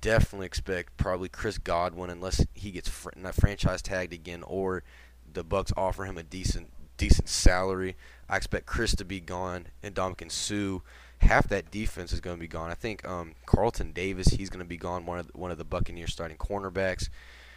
definitely 0.00 0.46
expect 0.46 0.96
probably 0.96 1.28
Chris 1.28 1.58
Godwin 1.58 2.08
unless 2.08 2.42
he 2.54 2.70
gets 2.70 2.88
fr- 2.88 3.10
not 3.16 3.34
franchise 3.34 3.82
tagged 3.82 4.14
again 4.14 4.44
or 4.44 4.82
the 5.30 5.44
Bucks 5.44 5.70
offer 5.76 6.06
him 6.06 6.16
a 6.16 6.22
decent 6.22 6.70
decent 6.96 7.28
salary. 7.28 7.98
I 8.30 8.38
expect 8.38 8.64
Chris 8.64 8.96
to 8.96 9.04
be 9.04 9.20
gone 9.20 9.66
and 9.82 9.94
Ndamukong 9.94 10.32
Suh. 10.32 10.78
Half 11.18 11.48
that 11.48 11.70
defense 11.70 12.14
is 12.14 12.20
going 12.20 12.38
to 12.38 12.40
be 12.40 12.48
gone. 12.48 12.70
I 12.70 12.74
think 12.74 13.06
um, 13.06 13.34
Carlton 13.44 13.92
Davis 13.92 14.28
he's 14.28 14.48
going 14.48 14.64
to 14.64 14.68
be 14.68 14.78
gone. 14.78 15.04
One 15.04 15.18
of 15.18 15.26
the, 15.26 15.36
one 15.36 15.50
of 15.50 15.58
the 15.58 15.66
Buccaneers 15.66 16.14
starting 16.14 16.38
cornerbacks. 16.38 17.10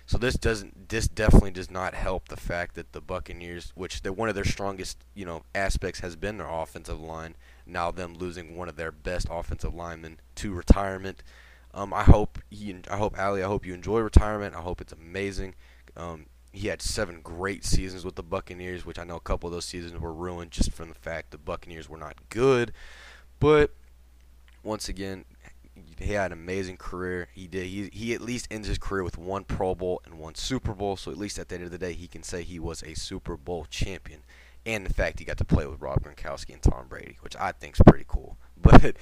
So 0.05 0.17
this 0.17 0.35
doesn't 0.35 0.89
this 0.89 1.07
definitely 1.07 1.51
does 1.51 1.71
not 1.71 1.93
help 1.93 2.27
the 2.27 2.37
fact 2.37 2.75
that 2.75 2.91
the 2.91 3.01
Buccaneers, 3.01 3.71
which 3.75 4.01
they're 4.01 4.11
one 4.11 4.29
of 4.29 4.35
their 4.35 4.43
strongest, 4.43 5.05
you 5.13 5.25
know, 5.25 5.43
aspects 5.55 6.01
has 6.01 6.15
been 6.15 6.37
their 6.37 6.49
offensive 6.49 6.99
line. 6.99 7.35
Now 7.65 7.89
them 7.91 8.13
losing 8.15 8.57
one 8.57 8.67
of 8.67 8.75
their 8.75 8.91
best 8.91 9.27
offensive 9.31 9.73
linemen 9.73 10.19
to 10.35 10.53
retirement. 10.53 11.23
Um, 11.73 11.93
I 11.93 12.03
hope 12.03 12.39
he, 12.51 12.75
I 12.91 12.97
hope 12.97 13.17
Ali, 13.17 13.41
I 13.41 13.47
hope 13.47 13.65
you 13.65 13.73
enjoy 13.73 13.99
retirement. 13.99 14.55
I 14.55 14.61
hope 14.61 14.81
it's 14.81 14.93
amazing. 14.93 15.55
Um, 15.95 16.27
he 16.51 16.67
had 16.67 16.81
seven 16.81 17.21
great 17.21 17.65
seasons 17.65 18.05
with 18.05 18.15
the 18.15 18.23
Buccaneers, 18.23 18.85
which 18.85 18.99
I 18.99 19.03
know 19.03 19.15
a 19.15 19.21
couple 19.21 19.47
of 19.47 19.53
those 19.53 19.65
seasons 19.65 19.99
were 19.99 20.13
ruined 20.13 20.51
just 20.51 20.71
from 20.71 20.89
the 20.89 20.95
fact 20.95 21.31
the 21.31 21.39
Buccaneers 21.39 21.89
were 21.89 21.97
not 21.97 22.29
good. 22.29 22.73
But 23.39 23.71
once 24.63 24.87
again, 24.87 25.25
he 25.99 26.13
had 26.13 26.31
an 26.31 26.39
amazing 26.39 26.77
career. 26.77 27.27
He 27.33 27.47
did. 27.47 27.67
He, 27.67 27.89
he 27.91 28.13
at 28.13 28.21
least 28.21 28.47
ends 28.51 28.67
his 28.67 28.77
career 28.77 29.03
with 29.03 29.17
one 29.17 29.43
Pro 29.43 29.75
Bowl 29.75 30.01
and 30.05 30.15
one 30.19 30.35
Super 30.35 30.73
Bowl. 30.73 30.97
So 30.97 31.11
at 31.11 31.17
least 31.17 31.39
at 31.39 31.49
the 31.49 31.55
end 31.55 31.63
of 31.63 31.71
the 31.71 31.77
day, 31.77 31.93
he 31.93 32.07
can 32.07 32.23
say 32.23 32.43
he 32.43 32.59
was 32.59 32.83
a 32.83 32.93
Super 32.95 33.37
Bowl 33.37 33.65
champion. 33.69 34.21
And 34.65 34.85
the 34.85 34.93
fact 34.93 35.19
he 35.19 35.25
got 35.25 35.37
to 35.37 35.45
play 35.45 35.65
with 35.65 35.81
Rob 35.81 36.03
Gronkowski 36.03 36.53
and 36.53 36.61
Tom 36.61 36.87
Brady, 36.87 37.17
which 37.21 37.35
I 37.35 37.51
think 37.51 37.75
is 37.75 37.81
pretty 37.85 38.05
cool. 38.07 38.37
But 38.63 38.95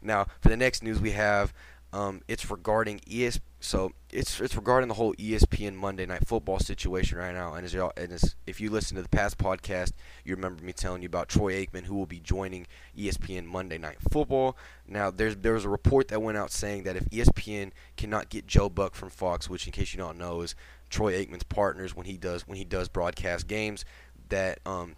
now 0.00 0.26
for 0.40 0.48
the 0.48 0.56
next 0.56 0.80
news, 0.80 1.00
we 1.00 1.10
have 1.10 1.52
um, 1.92 2.20
it's 2.28 2.50
regarding 2.50 3.00
ES. 3.10 3.40
So 3.60 3.92
it's 4.12 4.40
it's 4.40 4.54
regarding 4.54 4.88
the 4.88 4.94
whole 4.94 5.14
ESPN 5.14 5.74
Monday 5.74 6.06
Night 6.06 6.26
Football 6.26 6.60
situation 6.60 7.18
right 7.18 7.34
now. 7.34 7.54
And 7.54 7.64
as 7.64 7.74
y'all, 7.74 7.92
and 7.96 8.12
as, 8.12 8.36
if 8.46 8.60
you 8.60 8.70
listen 8.70 8.96
to 8.96 9.02
the 9.02 9.08
past 9.08 9.38
podcast, 9.38 9.92
you 10.24 10.34
remember 10.34 10.62
me 10.62 10.72
telling 10.72 11.02
you 11.02 11.06
about 11.06 11.28
Troy 11.28 11.54
Aikman, 11.54 11.84
who 11.84 11.96
will 11.96 12.06
be 12.06 12.20
joining 12.20 12.66
ESPN 12.96 13.46
Monday 13.46 13.78
Night 13.78 13.96
Football. 14.12 14.56
Now 14.86 15.10
there's 15.10 15.36
there 15.36 15.54
was 15.54 15.64
a 15.64 15.68
report 15.68 16.08
that 16.08 16.22
went 16.22 16.38
out 16.38 16.52
saying 16.52 16.84
that 16.84 16.96
if 16.96 17.04
ESPN 17.06 17.72
cannot 17.96 18.28
get 18.28 18.46
Joe 18.46 18.68
Buck 18.68 18.94
from 18.94 19.10
Fox, 19.10 19.48
which 19.48 19.66
in 19.66 19.72
case 19.72 19.92
you 19.92 19.98
don't 19.98 20.18
know 20.18 20.42
is 20.42 20.54
Troy 20.90 21.14
Aikman's 21.14 21.44
partners 21.44 21.96
when 21.96 22.06
he 22.06 22.16
does 22.16 22.46
when 22.46 22.58
he 22.58 22.64
does 22.64 22.88
broadcast 22.88 23.48
games, 23.48 23.84
that 24.28 24.60
um 24.66 24.94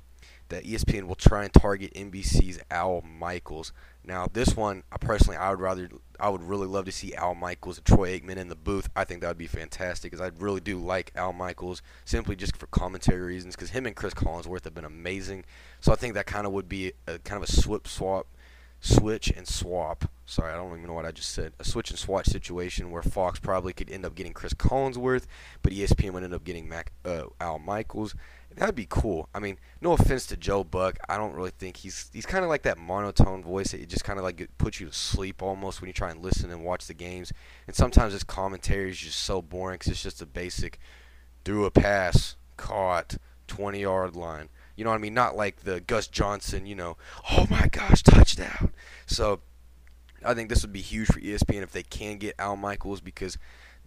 that 0.50 0.64
ESPN 0.64 1.04
will 1.04 1.14
try 1.14 1.44
and 1.44 1.52
target 1.52 1.94
NBC's 1.94 2.60
Al 2.70 3.02
Michaels. 3.02 3.72
Now, 4.04 4.26
this 4.30 4.56
one, 4.56 4.82
I 4.92 4.98
personally, 4.98 5.36
I 5.36 5.50
would 5.50 5.60
rather, 5.60 5.88
I 6.20 6.28
would 6.28 6.42
really 6.42 6.66
love 6.66 6.84
to 6.84 6.92
see 6.92 7.14
Al 7.14 7.34
Michaels 7.34 7.78
and 7.78 7.86
Troy 7.86 8.18
Aikman 8.18 8.36
in 8.36 8.48
the 8.48 8.54
booth. 8.54 8.88
I 8.94 9.04
think 9.04 9.20
that 9.20 9.28
would 9.28 9.38
be 9.38 9.46
fantastic, 9.46 10.12
because 10.12 10.24
I 10.24 10.30
really 10.38 10.60
do 10.60 10.78
like 10.78 11.12
Al 11.16 11.32
Michaels 11.32 11.82
simply 12.04 12.36
just 12.36 12.56
for 12.56 12.66
commentary 12.66 13.20
reasons. 13.20 13.56
Because 13.56 13.70
him 13.70 13.86
and 13.86 13.96
Chris 13.96 14.14
Collinsworth 14.14 14.64
have 14.64 14.74
been 14.74 14.84
amazing. 14.84 15.44
So 15.80 15.92
I 15.92 15.96
think 15.96 16.14
that 16.14 16.26
kind 16.26 16.46
of 16.46 16.52
would 16.52 16.68
be 16.68 16.92
a 17.06 17.18
kind 17.18 17.42
of 17.42 17.48
a 17.48 17.52
swip 17.52 17.88
swap, 17.88 18.26
switch 18.80 19.30
and 19.30 19.46
swap. 19.46 20.10
Sorry, 20.26 20.52
I 20.52 20.56
don't 20.56 20.70
even 20.72 20.86
know 20.86 20.94
what 20.94 21.04
I 21.04 21.10
just 21.10 21.30
said. 21.30 21.52
A 21.58 21.64
switch 21.64 21.90
and 21.90 21.98
swap 21.98 22.24
situation 22.26 22.90
where 22.90 23.02
Fox 23.02 23.38
probably 23.38 23.72
could 23.72 23.90
end 23.90 24.04
up 24.04 24.14
getting 24.14 24.32
Chris 24.32 24.54
Collinsworth, 24.54 25.26
but 25.62 25.72
ESPN 25.72 26.12
would 26.12 26.24
end 26.24 26.34
up 26.34 26.44
getting 26.44 26.68
Mac, 26.68 26.92
uh, 27.04 27.24
Al 27.40 27.58
Michaels. 27.58 28.14
That'd 28.56 28.74
be 28.74 28.86
cool. 28.88 29.28
I 29.34 29.38
mean, 29.38 29.58
no 29.80 29.92
offense 29.92 30.26
to 30.26 30.36
Joe 30.36 30.64
Buck, 30.64 30.98
I 31.08 31.16
don't 31.16 31.34
really 31.34 31.52
think 31.56 31.76
he's 31.76 32.10
he's 32.12 32.26
kind 32.26 32.42
of 32.42 32.48
like 32.48 32.62
that 32.62 32.78
monotone 32.78 33.44
voice 33.44 33.70
that 33.70 33.78
you 33.78 33.86
just 33.86 34.04
kind 34.04 34.18
of 34.18 34.24
like 34.24 34.48
puts 34.58 34.80
you 34.80 34.88
to 34.88 34.92
sleep 34.92 35.40
almost 35.40 35.80
when 35.80 35.88
you 35.88 35.94
try 35.94 36.10
and 36.10 36.20
listen 36.20 36.50
and 36.50 36.64
watch 36.64 36.86
the 36.86 36.94
games. 36.94 37.32
And 37.68 37.76
sometimes 37.76 38.12
his 38.12 38.24
commentary 38.24 38.90
is 38.90 38.98
just 38.98 39.20
so 39.20 39.40
boring 39.40 39.74
because 39.74 39.92
it's 39.92 40.02
just 40.02 40.22
a 40.22 40.26
basic, 40.26 40.80
threw 41.44 41.64
a 41.64 41.70
pass, 41.70 42.36
caught, 42.56 43.16
20 43.46 43.80
yard 43.80 44.16
line. 44.16 44.48
You 44.80 44.84
know 44.84 44.92
what 44.92 44.96
I 44.96 45.00
mean? 45.00 45.12
Not 45.12 45.36
like 45.36 45.60
the 45.60 45.80
Gus 45.80 46.06
Johnson, 46.06 46.64
you 46.64 46.74
know, 46.74 46.96
oh 47.32 47.46
my 47.50 47.68
gosh, 47.70 48.02
touchdown. 48.02 48.72
So 49.04 49.40
I 50.24 50.32
think 50.32 50.48
this 50.48 50.62
would 50.62 50.72
be 50.72 50.80
huge 50.80 51.08
for 51.08 51.20
ESPN 51.20 51.62
if 51.62 51.70
they 51.70 51.82
can 51.82 52.16
get 52.16 52.34
Al 52.38 52.56
Michaels 52.56 53.02
because 53.02 53.36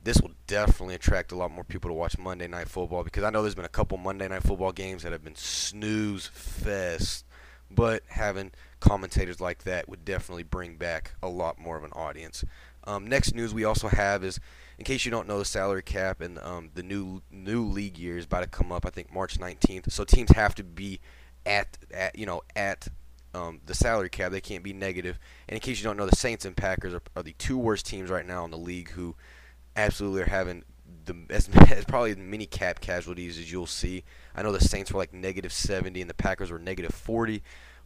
this 0.03 0.21
will 0.21 0.33
definitely 0.45 0.93
attract 0.93 1.31
a 1.31 1.35
lot 1.35 1.49
more 1.49 1.63
people 1.63 1.89
to 1.89 1.95
watch 1.95 2.19
Monday 2.19 2.47
Night 2.47 2.67
Football 2.67 3.03
because 3.03 3.23
I 3.23 3.31
know 3.31 3.41
there's 3.41 3.55
been 3.55 3.65
a 3.65 3.69
couple 3.69 3.97
Monday 3.97 4.27
Night 4.27 4.43
Football 4.43 4.71
games 4.71 5.01
that 5.01 5.11
have 5.11 5.23
been 5.23 5.35
snooze 5.35 6.27
fest, 6.27 7.25
but 7.75 8.03
having 8.09 8.51
commentators 8.79 9.39
like 9.39 9.63
that 9.63 9.87
would 9.87 10.05
definitely 10.05 10.43
bring 10.43 10.75
back 10.75 11.13
a 11.21 11.29
lot 11.29 11.59
more 11.59 11.77
of 11.77 11.83
an 11.83 11.91
audience. 11.93 12.43
Um, 12.85 13.07
next 13.07 13.33
news 13.33 13.53
we 13.53 13.63
also 13.63 13.87
have 13.87 14.23
is, 14.23 14.39
in 14.77 14.85
case 14.85 15.05
you 15.05 15.11
don't 15.11 15.27
know, 15.27 15.39
the 15.39 15.45
salary 15.45 15.81
cap 15.81 16.21
and 16.21 16.37
um, 16.39 16.69
the 16.73 16.83
new 16.83 17.21
new 17.31 17.63
league 17.63 17.97
year 17.97 18.17
is 18.17 18.25
about 18.25 18.41
to 18.41 18.47
come 18.47 18.71
up. 18.71 18.85
I 18.85 18.89
think 18.89 19.13
March 19.13 19.39
19th. 19.39 19.91
So 19.91 20.03
teams 20.03 20.31
have 20.31 20.53
to 20.55 20.63
be 20.63 20.99
at, 21.45 21.77
at 21.93 22.17
you 22.17 22.25
know 22.25 22.41
at 22.55 22.87
um, 23.33 23.61
the 23.65 23.73
salary 23.73 24.09
cap. 24.09 24.31
They 24.31 24.41
can't 24.41 24.63
be 24.63 24.73
negative. 24.73 25.17
And 25.47 25.55
in 25.55 25.61
case 25.61 25.79
you 25.79 25.85
don't 25.85 25.97
know, 25.97 26.05
the 26.05 26.15
Saints 26.15 26.45
and 26.45 26.55
Packers 26.55 26.93
are, 26.93 27.01
are 27.15 27.23
the 27.23 27.33
two 27.33 27.57
worst 27.57 27.85
teams 27.85 28.09
right 28.09 28.25
now 28.25 28.43
in 28.45 28.51
the 28.51 28.57
league 28.57 28.89
who 28.91 29.15
absolutely 29.75 30.21
are 30.21 30.29
having 30.29 30.63
the 31.05 31.15
as, 31.29 31.49
as 31.71 31.85
probably 31.85 32.15
many 32.15 32.45
cap 32.45 32.79
casualties 32.79 33.37
as 33.37 33.51
you'll 33.51 33.65
see. 33.65 34.03
I 34.35 34.41
know 34.41 34.51
the 34.51 34.61
Saints 34.61 34.91
were 34.91 34.99
like 34.99 35.13
negative 35.13 35.53
70 35.53 36.01
and 36.01 36.09
the 36.09 36.15
Packers 36.15 36.51
were 36.51 36.59
negative 36.59 36.93
40, 36.93 37.43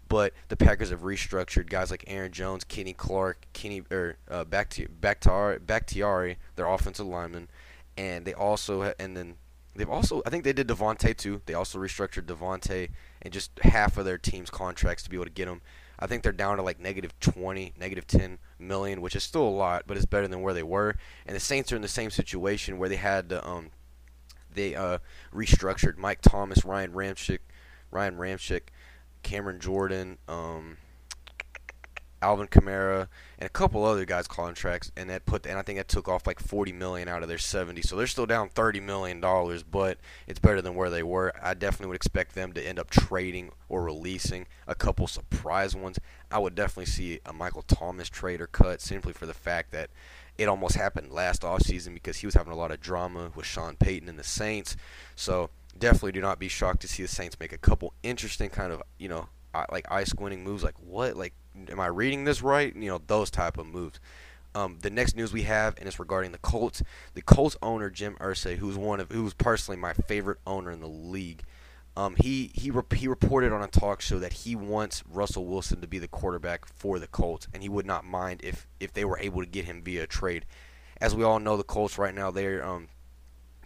but 0.07 0.33
the 0.49 0.57
Packers 0.57 0.89
have 0.89 1.01
restructured 1.01 1.69
guys 1.69 1.91
like 1.91 2.03
Aaron 2.07 2.31
Jones, 2.31 2.63
Kenny 2.63 2.93
Clark, 2.93 3.47
Kenny 3.53 3.83
or 3.91 4.17
uh, 4.29 4.43
Bakhtiari, 4.43 5.59
Bakhtiari, 5.59 6.37
their 6.55 6.67
offensive 6.67 7.07
lineman, 7.07 7.49
and 7.97 8.25
they 8.25 8.33
also 8.33 8.93
and 8.99 9.17
then 9.17 9.35
they've 9.75 9.89
also 9.89 10.21
I 10.25 10.29
think 10.29 10.43
they 10.43 10.53
did 10.53 10.67
Davante 10.67 11.15
too. 11.15 11.41
They 11.45 11.53
also 11.53 11.79
restructured 11.79 12.25
Davante 12.25 12.89
and 13.21 13.33
just 13.33 13.51
half 13.59 13.97
of 13.97 14.05
their 14.05 14.17
team's 14.17 14.49
contracts 14.49 15.03
to 15.03 15.09
be 15.09 15.17
able 15.17 15.25
to 15.25 15.31
get 15.31 15.45
them. 15.45 15.61
I 15.99 16.07
think 16.07 16.23
they're 16.23 16.31
down 16.31 16.57
to 16.57 16.63
like 16.63 16.79
negative 16.79 17.19
20, 17.19 17.73
negative 17.79 18.05
10 18.07 18.37
million, 18.59 19.01
which 19.01 19.15
is 19.15 19.23
still 19.23 19.47
a 19.47 19.49
lot, 19.49 19.83
but 19.87 19.97
it's 19.97 20.05
better 20.05 20.27
than 20.27 20.41
where 20.41 20.53
they 20.53 20.63
were. 20.63 20.95
And 21.25 21.35
the 21.35 21.39
Saints 21.39 21.71
are 21.71 21.75
in 21.75 21.81
the 21.81 21.87
same 21.87 22.11
situation 22.11 22.77
where 22.77 22.89
they 22.89 22.97
had 22.97 23.33
um, 23.33 23.71
they 24.53 24.75
uh, 24.75 24.97
restructured 25.33 25.97
Mike 25.97 26.21
Thomas, 26.21 26.65
Ryan 26.65 26.91
Ramczyk, 26.91 27.39
Ryan 27.91 28.17
Ramczyk, 28.17 28.63
Cameron 29.23 29.59
Jordan, 29.59 30.17
um, 30.27 30.77
Alvin 32.21 32.47
Kamara, 32.47 33.07
and 33.37 33.45
a 33.45 33.49
couple 33.49 33.85
other 33.85 34.05
guys' 34.05 34.27
contracts, 34.27 34.91
and 34.97 35.09
that 35.09 35.25
put 35.25 35.45
and 35.45 35.57
I 35.57 35.61
think 35.61 35.77
that 35.77 35.87
took 35.87 36.07
off 36.07 36.25
like 36.25 36.39
40 36.39 36.71
million 36.71 37.07
out 37.07 37.21
of 37.21 37.29
their 37.29 37.37
70. 37.37 37.81
So 37.83 37.95
they're 37.95 38.07
still 38.07 38.25
down 38.25 38.49
30 38.49 38.79
million 38.79 39.21
dollars, 39.21 39.63
but 39.63 39.99
it's 40.25 40.39
better 40.39 40.61
than 40.61 40.75
where 40.75 40.89
they 40.89 41.03
were. 41.03 41.33
I 41.41 41.53
definitely 41.53 41.87
would 41.87 41.97
expect 41.97 42.35
them 42.35 42.53
to 42.53 42.65
end 42.65 42.79
up 42.79 42.89
trading 42.89 43.51
or 43.69 43.83
releasing 43.83 44.47
a 44.67 44.75
couple 44.75 45.07
surprise 45.07 45.75
ones. 45.75 45.99
I 46.31 46.39
would 46.39 46.55
definitely 46.55 46.87
see 46.87 47.19
a 47.25 47.33
Michael 47.33 47.61
Thomas 47.63 48.09
trade 48.09 48.41
or 48.41 48.47
cut 48.47 48.81
simply 48.81 49.13
for 49.13 49.25
the 49.25 49.33
fact 49.33 49.71
that 49.71 49.89
it 50.37 50.47
almost 50.47 50.75
happened 50.75 51.11
last 51.11 51.41
offseason 51.41 51.93
because 51.93 52.17
he 52.17 52.27
was 52.27 52.35
having 52.35 52.53
a 52.53 52.57
lot 52.57 52.71
of 52.71 52.79
drama 52.79 53.31
with 53.35 53.45
Sean 53.45 53.75
Payton 53.75 54.09
and 54.09 54.19
the 54.19 54.23
Saints. 54.23 54.75
So 55.15 55.49
definitely 55.77 56.11
do 56.11 56.21
not 56.21 56.39
be 56.39 56.47
shocked 56.47 56.81
to 56.81 56.87
see 56.87 57.03
the 57.03 57.09
Saints 57.09 57.39
make 57.39 57.53
a 57.53 57.57
couple 57.57 57.93
interesting 58.03 58.49
kind 58.49 58.71
of 58.71 58.81
you 58.97 59.09
know 59.09 59.29
like 59.71 59.89
eye 59.91 60.03
squinting 60.03 60.43
moves. 60.43 60.63
Like 60.63 60.75
what? 60.79 61.15
Like 61.15 61.33
am 61.69 61.79
I 61.79 61.87
reading 61.87 62.23
this 62.23 62.41
right? 62.41 62.75
You 62.75 62.89
know, 62.89 63.01
those 63.07 63.29
type 63.29 63.57
of 63.57 63.65
moves. 63.67 63.99
Um, 64.55 64.79
the 64.81 64.89
next 64.89 65.15
news 65.15 65.31
we 65.33 65.43
have, 65.43 65.77
and 65.77 65.87
it's 65.87 65.99
regarding 65.99 66.31
the 66.31 66.39
Colts. 66.39 66.81
The 67.13 67.21
Colts 67.21 67.57
owner 67.61 67.89
Jim 67.89 68.15
Irsay, 68.19 68.57
who's 68.57 68.77
one 68.77 68.99
of 68.99 69.11
who's 69.11 69.33
personally 69.33 69.79
my 69.79 69.93
favorite 69.93 70.39
owner 70.47 70.71
in 70.71 70.79
the 70.79 70.87
league, 70.87 71.43
um, 71.95 72.15
he 72.15 72.51
he 72.53 72.71
re- 72.71 72.83
he 72.95 73.07
reported 73.07 73.51
on 73.51 73.61
a 73.61 73.67
talk 73.67 74.01
show 74.01 74.19
that 74.19 74.33
he 74.33 74.55
wants 74.55 75.03
Russell 75.09 75.45
Wilson 75.45 75.81
to 75.81 75.87
be 75.87 75.99
the 75.99 76.07
quarterback 76.07 76.65
for 76.65 76.99
the 76.99 77.07
Colts, 77.07 77.47
and 77.53 77.63
he 77.63 77.69
would 77.69 77.85
not 77.85 78.05
mind 78.05 78.41
if 78.43 78.67
if 78.79 78.93
they 78.93 79.03
were 79.03 79.19
able 79.19 79.41
to 79.41 79.49
get 79.49 79.65
him 79.65 79.81
via 79.81 80.07
trade. 80.07 80.45
As 81.01 81.15
we 81.15 81.23
all 81.23 81.39
know, 81.39 81.57
the 81.57 81.63
Colts 81.63 81.97
right 81.97 82.13
now 82.13 82.31
they're 82.31 82.65
um, 82.65 82.87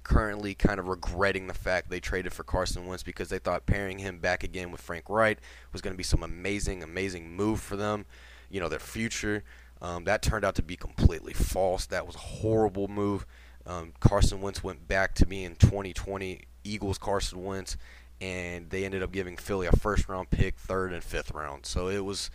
currently 0.04 0.54
kind 0.54 0.80
of 0.80 0.88
regretting 0.88 1.48
the 1.48 1.54
fact 1.54 1.90
they 1.90 2.00
traded 2.00 2.34
for 2.34 2.44
Carson 2.44 2.86
Wentz 2.86 3.04
because 3.04 3.30
they 3.30 3.40
thought 3.40 3.66
pairing 3.66 4.00
him 4.00 4.20
back 4.20 4.44
again 4.44 4.72
with 4.72 4.82
Frank 4.82 5.06
Reich 5.10 5.40
was 5.72 5.82
going 5.82 5.94
to 5.94 5.98
be 5.98 6.04
some 6.04 6.24
amazing, 6.24 6.84
amazing 6.84 7.36
move 7.36 7.60
for 7.60 7.76
them, 7.76 8.06
you 8.50 8.60
know, 8.60 8.70
their 8.70 8.80
future. 8.80 9.44
Um, 9.82 10.04
that 10.04 10.22
turned 10.22 10.46
out 10.46 10.56
to 10.56 10.62
be 10.62 10.76
completely 10.76 11.34
false. 11.34 11.86
That 11.88 12.06
was 12.06 12.16
a 12.16 12.20
horrible 12.20 12.88
move. 12.88 13.26
Um, 13.66 13.94
Carson 14.00 14.42
Wentz 14.42 14.64
went 14.64 14.88
back 14.88 15.16
to 15.16 15.26
being 15.26 15.56
2020 15.56 16.42
Eagles 16.64 16.98
Carson 16.98 17.44
Wentz, 17.44 17.78
and 18.20 18.70
they 18.70 18.86
ended 18.86 19.02
up 19.02 19.12
giving 19.12 19.38
Philly 19.38 19.68
a 19.68 19.72
first 19.72 20.08
round 20.08 20.30
pick, 20.30 20.58
third 20.58 20.94
and 20.94 21.04
fifth 21.04 21.32
round. 21.32 21.66
So 21.66 21.88
it 21.88 22.06
was 22.06 22.30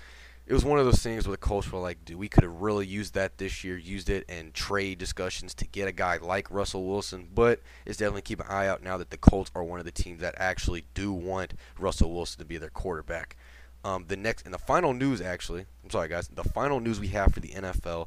it 0.46 0.52
was 0.52 0.64
one 0.64 0.78
of 0.78 0.84
those 0.84 1.02
things 1.02 1.26
where 1.26 1.32
the 1.32 1.38
Colts 1.38 1.70
were 1.72 1.80
like, 1.80 2.04
dude, 2.04 2.18
we 2.18 2.28
could 2.28 2.44
have 2.44 2.60
really 2.60 2.86
used 2.86 3.14
that 3.14 3.38
this 3.38 3.64
year, 3.64 3.76
used 3.76 4.08
it 4.08 4.24
in 4.28 4.52
trade 4.52 4.96
discussions 4.98 5.54
to 5.54 5.66
get 5.66 5.88
a 5.88 5.92
guy 5.92 6.18
like 6.18 6.48
Russell 6.50 6.86
Wilson. 6.86 7.28
But 7.34 7.60
it's 7.84 7.98
definitely 7.98 8.22
keep 8.22 8.40
an 8.40 8.46
eye 8.48 8.68
out 8.68 8.82
now 8.82 8.96
that 8.96 9.10
the 9.10 9.16
Colts 9.16 9.50
are 9.56 9.64
one 9.64 9.80
of 9.80 9.84
the 9.84 9.90
teams 9.90 10.20
that 10.20 10.36
actually 10.38 10.84
do 10.94 11.12
want 11.12 11.54
Russell 11.78 12.14
Wilson 12.14 12.38
to 12.38 12.44
be 12.44 12.58
their 12.58 12.70
quarterback. 12.70 13.36
Um, 13.84 14.04
the 14.06 14.16
next 14.16 14.44
and 14.44 14.54
the 14.54 14.58
final 14.58 14.94
news, 14.94 15.20
actually, 15.20 15.64
I'm 15.82 15.90
sorry 15.90 16.08
guys, 16.08 16.28
the 16.28 16.44
final 16.44 16.80
news 16.80 17.00
we 17.00 17.08
have 17.08 17.32
for 17.32 17.40
the 17.40 17.50
NFL, 17.50 18.06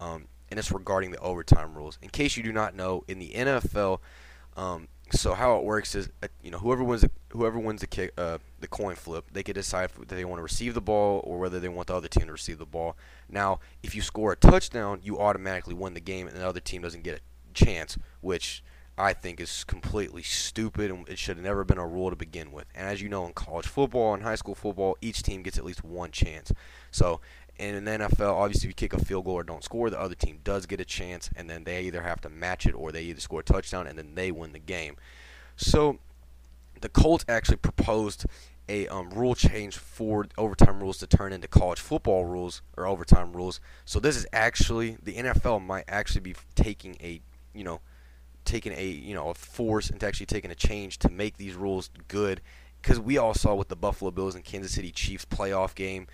um, 0.00 0.26
and 0.50 0.58
it's 0.58 0.72
regarding 0.72 1.10
the 1.10 1.20
overtime 1.20 1.74
rules. 1.74 1.98
In 2.02 2.08
case 2.08 2.36
you 2.36 2.42
do 2.42 2.52
not 2.52 2.74
know, 2.74 3.04
in 3.06 3.18
the 3.18 3.30
NFL, 3.30 3.98
um, 4.56 4.88
so 5.12 5.34
how 5.34 5.56
it 5.56 5.64
works 5.64 5.94
is, 5.94 6.08
uh, 6.22 6.28
you 6.42 6.50
know, 6.50 6.58
whoever 6.58 6.84
wins 6.84 7.02
the 7.02 7.10
whoever 7.30 7.58
wins 7.58 7.80
the 7.80 7.86
kick, 7.86 8.12
uh, 8.18 8.38
the 8.60 8.66
coin 8.66 8.94
flip, 8.94 9.26
they 9.32 9.42
can 9.42 9.54
decide 9.54 9.90
whether 9.96 10.16
they 10.16 10.24
want 10.24 10.38
to 10.38 10.42
receive 10.42 10.74
the 10.74 10.80
ball 10.80 11.20
or 11.24 11.38
whether 11.38 11.60
they 11.60 11.68
want 11.68 11.88
the 11.88 11.94
other 11.94 12.08
team 12.08 12.26
to 12.26 12.32
receive 12.32 12.58
the 12.58 12.66
ball. 12.66 12.96
Now, 13.28 13.60
if 13.82 13.94
you 13.94 14.02
score 14.02 14.32
a 14.32 14.36
touchdown, 14.36 15.00
you 15.02 15.18
automatically 15.18 15.74
win 15.74 15.94
the 15.94 16.00
game, 16.00 16.26
and 16.26 16.36
the 16.36 16.46
other 16.46 16.60
team 16.60 16.82
doesn't 16.82 17.02
get 17.02 17.18
a 17.18 17.20
chance, 17.54 17.98
which 18.20 18.62
I 19.00 19.14
think 19.14 19.40
is 19.40 19.64
completely 19.64 20.22
stupid, 20.22 20.90
and 20.90 21.08
it 21.08 21.18
should 21.18 21.36
have 21.36 21.44
never 21.44 21.64
been 21.64 21.78
a 21.78 21.86
rule 21.86 22.10
to 22.10 22.16
begin 22.16 22.52
with. 22.52 22.66
And 22.74 22.86
as 22.86 23.00
you 23.00 23.08
know, 23.08 23.26
in 23.26 23.32
college 23.32 23.66
football 23.66 24.12
and 24.12 24.22
high 24.22 24.34
school 24.34 24.54
football, 24.54 24.96
each 25.00 25.22
team 25.22 25.42
gets 25.42 25.56
at 25.56 25.64
least 25.64 25.82
one 25.82 26.10
chance. 26.10 26.52
So 26.90 27.20
and 27.60 27.76
in 27.76 27.84
the 27.84 28.06
NFL, 28.06 28.32
obviously, 28.32 28.68
if 28.68 28.70
you 28.70 28.74
kick 28.88 28.94
a 28.94 29.04
field 29.04 29.26
goal 29.26 29.34
or 29.34 29.42
don't 29.42 29.62
score, 29.62 29.90
the 29.90 30.00
other 30.00 30.14
team 30.14 30.40
does 30.42 30.64
get 30.64 30.80
a 30.80 30.84
chance, 30.84 31.28
and 31.36 31.48
then 31.48 31.64
they 31.64 31.82
either 31.82 32.02
have 32.02 32.20
to 32.22 32.30
match 32.30 32.64
it 32.64 32.72
or 32.72 32.90
they 32.90 33.02
either 33.02 33.20
score 33.20 33.40
a 33.40 33.44
touchdown 33.44 33.86
and 33.86 33.98
then 33.98 34.14
they 34.14 34.32
win 34.32 34.52
the 34.52 34.58
game. 34.58 34.96
So 35.56 35.98
the 36.80 36.88
Colts 36.88 37.24
actually 37.28 37.58
proposed 37.58 38.24
a 38.66 38.86
um, 38.88 39.10
rule 39.10 39.34
change 39.34 39.76
for 39.76 40.26
overtime 40.38 40.80
rules 40.80 40.96
to 40.98 41.06
turn 41.06 41.34
into 41.34 41.48
college 41.48 41.80
football 41.80 42.24
rules 42.24 42.62
or 42.78 42.86
overtime 42.86 43.32
rules. 43.32 43.60
So 43.84 44.00
this 44.00 44.16
is 44.16 44.26
actually 44.32 44.96
the 45.02 45.16
NFL 45.16 45.64
might 45.64 45.84
actually 45.86 46.22
be 46.22 46.34
taking 46.54 46.96
a 47.02 47.20
you 47.52 47.64
know 47.64 47.80
taking 48.46 48.72
a 48.72 48.86
you 48.86 49.12
know 49.12 49.28
a 49.28 49.34
force 49.34 49.90
and 49.90 50.02
actually 50.02 50.26
taking 50.26 50.50
a 50.50 50.54
change 50.54 50.98
to 51.00 51.10
make 51.10 51.36
these 51.36 51.54
rules 51.54 51.90
good 52.08 52.40
because 52.80 52.98
we 52.98 53.18
all 53.18 53.34
saw 53.34 53.54
with 53.54 53.68
the 53.68 53.76
Buffalo 53.76 54.10
Bills 54.10 54.34
and 54.34 54.44
Kansas 54.44 54.72
City 54.72 54.90
Chiefs 54.92 55.26
playoff 55.26 55.74
game 55.74 56.06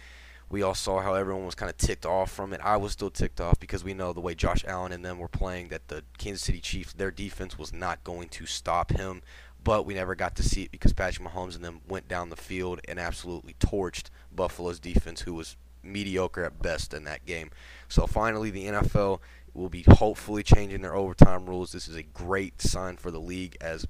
we 0.49 0.63
all 0.63 0.75
saw 0.75 1.01
how 1.01 1.15
everyone 1.15 1.45
was 1.45 1.55
kind 1.55 1.71
of 1.71 1.77
ticked 1.77 2.07
off 2.07 2.31
from 2.31 2.53
it. 2.53 2.61
I 2.63 2.77
was 2.77 2.93
still 2.93 3.11
ticked 3.11 3.41
off 3.41 3.59
because 3.59 3.83
we 3.83 3.95
know 3.95 4.13
the 4.13 4.21
way 4.21 4.35
Josh 4.35 4.65
Allen 4.67 4.93
and 4.93 5.05
them 5.05 5.19
were 5.19 5.29
playing 5.29 5.69
that 5.69 5.89
the 5.89 6.05
Kansas 6.19 6.45
City 6.45 6.61
Chiefs, 6.61 6.93
their 6.93 7.11
defense 7.11 7.59
was 7.59 7.73
not 7.73 8.05
going 8.05 8.29
to 8.31 8.47
stop 8.47 8.93
him. 8.93 9.23
But 9.65 9.85
we 9.85 9.95
never 9.95 10.15
got 10.15 10.37
to 10.37 10.45
see 10.45 10.63
it 10.63 10.71
because 10.71 10.93
Patrick 10.93 11.27
Mahomes 11.29 11.57
and 11.57 11.65
them 11.65 11.81
went 11.89 12.07
down 12.07 12.31
the 12.31 12.37
field 12.37 12.81
and 12.87 13.01
absolutely 13.01 13.57
torched 13.59 14.11
Buffalo's 14.33 14.79
defense, 14.79 15.23
who 15.23 15.35
was 15.35 15.57
mediocre 15.83 16.45
at 16.45 16.63
best 16.63 16.95
in 16.95 17.03
that 17.05 17.27
game. 17.27 17.51
So 17.89 18.07
finally, 18.07 18.51
the 18.51 18.67
NFL 18.67 19.19
will 19.55 19.69
be 19.69 19.85
hopefully 19.89 20.45
changing 20.45 20.83
their 20.83 20.95
overtime 20.95 21.47
rules. 21.47 21.73
This 21.73 21.89
is 21.89 21.97
a 21.97 22.05
great 22.05 22.63
sign 22.63 22.97
for 22.97 23.11
the 23.11 23.19
league 23.19 23.57
as 23.61 23.87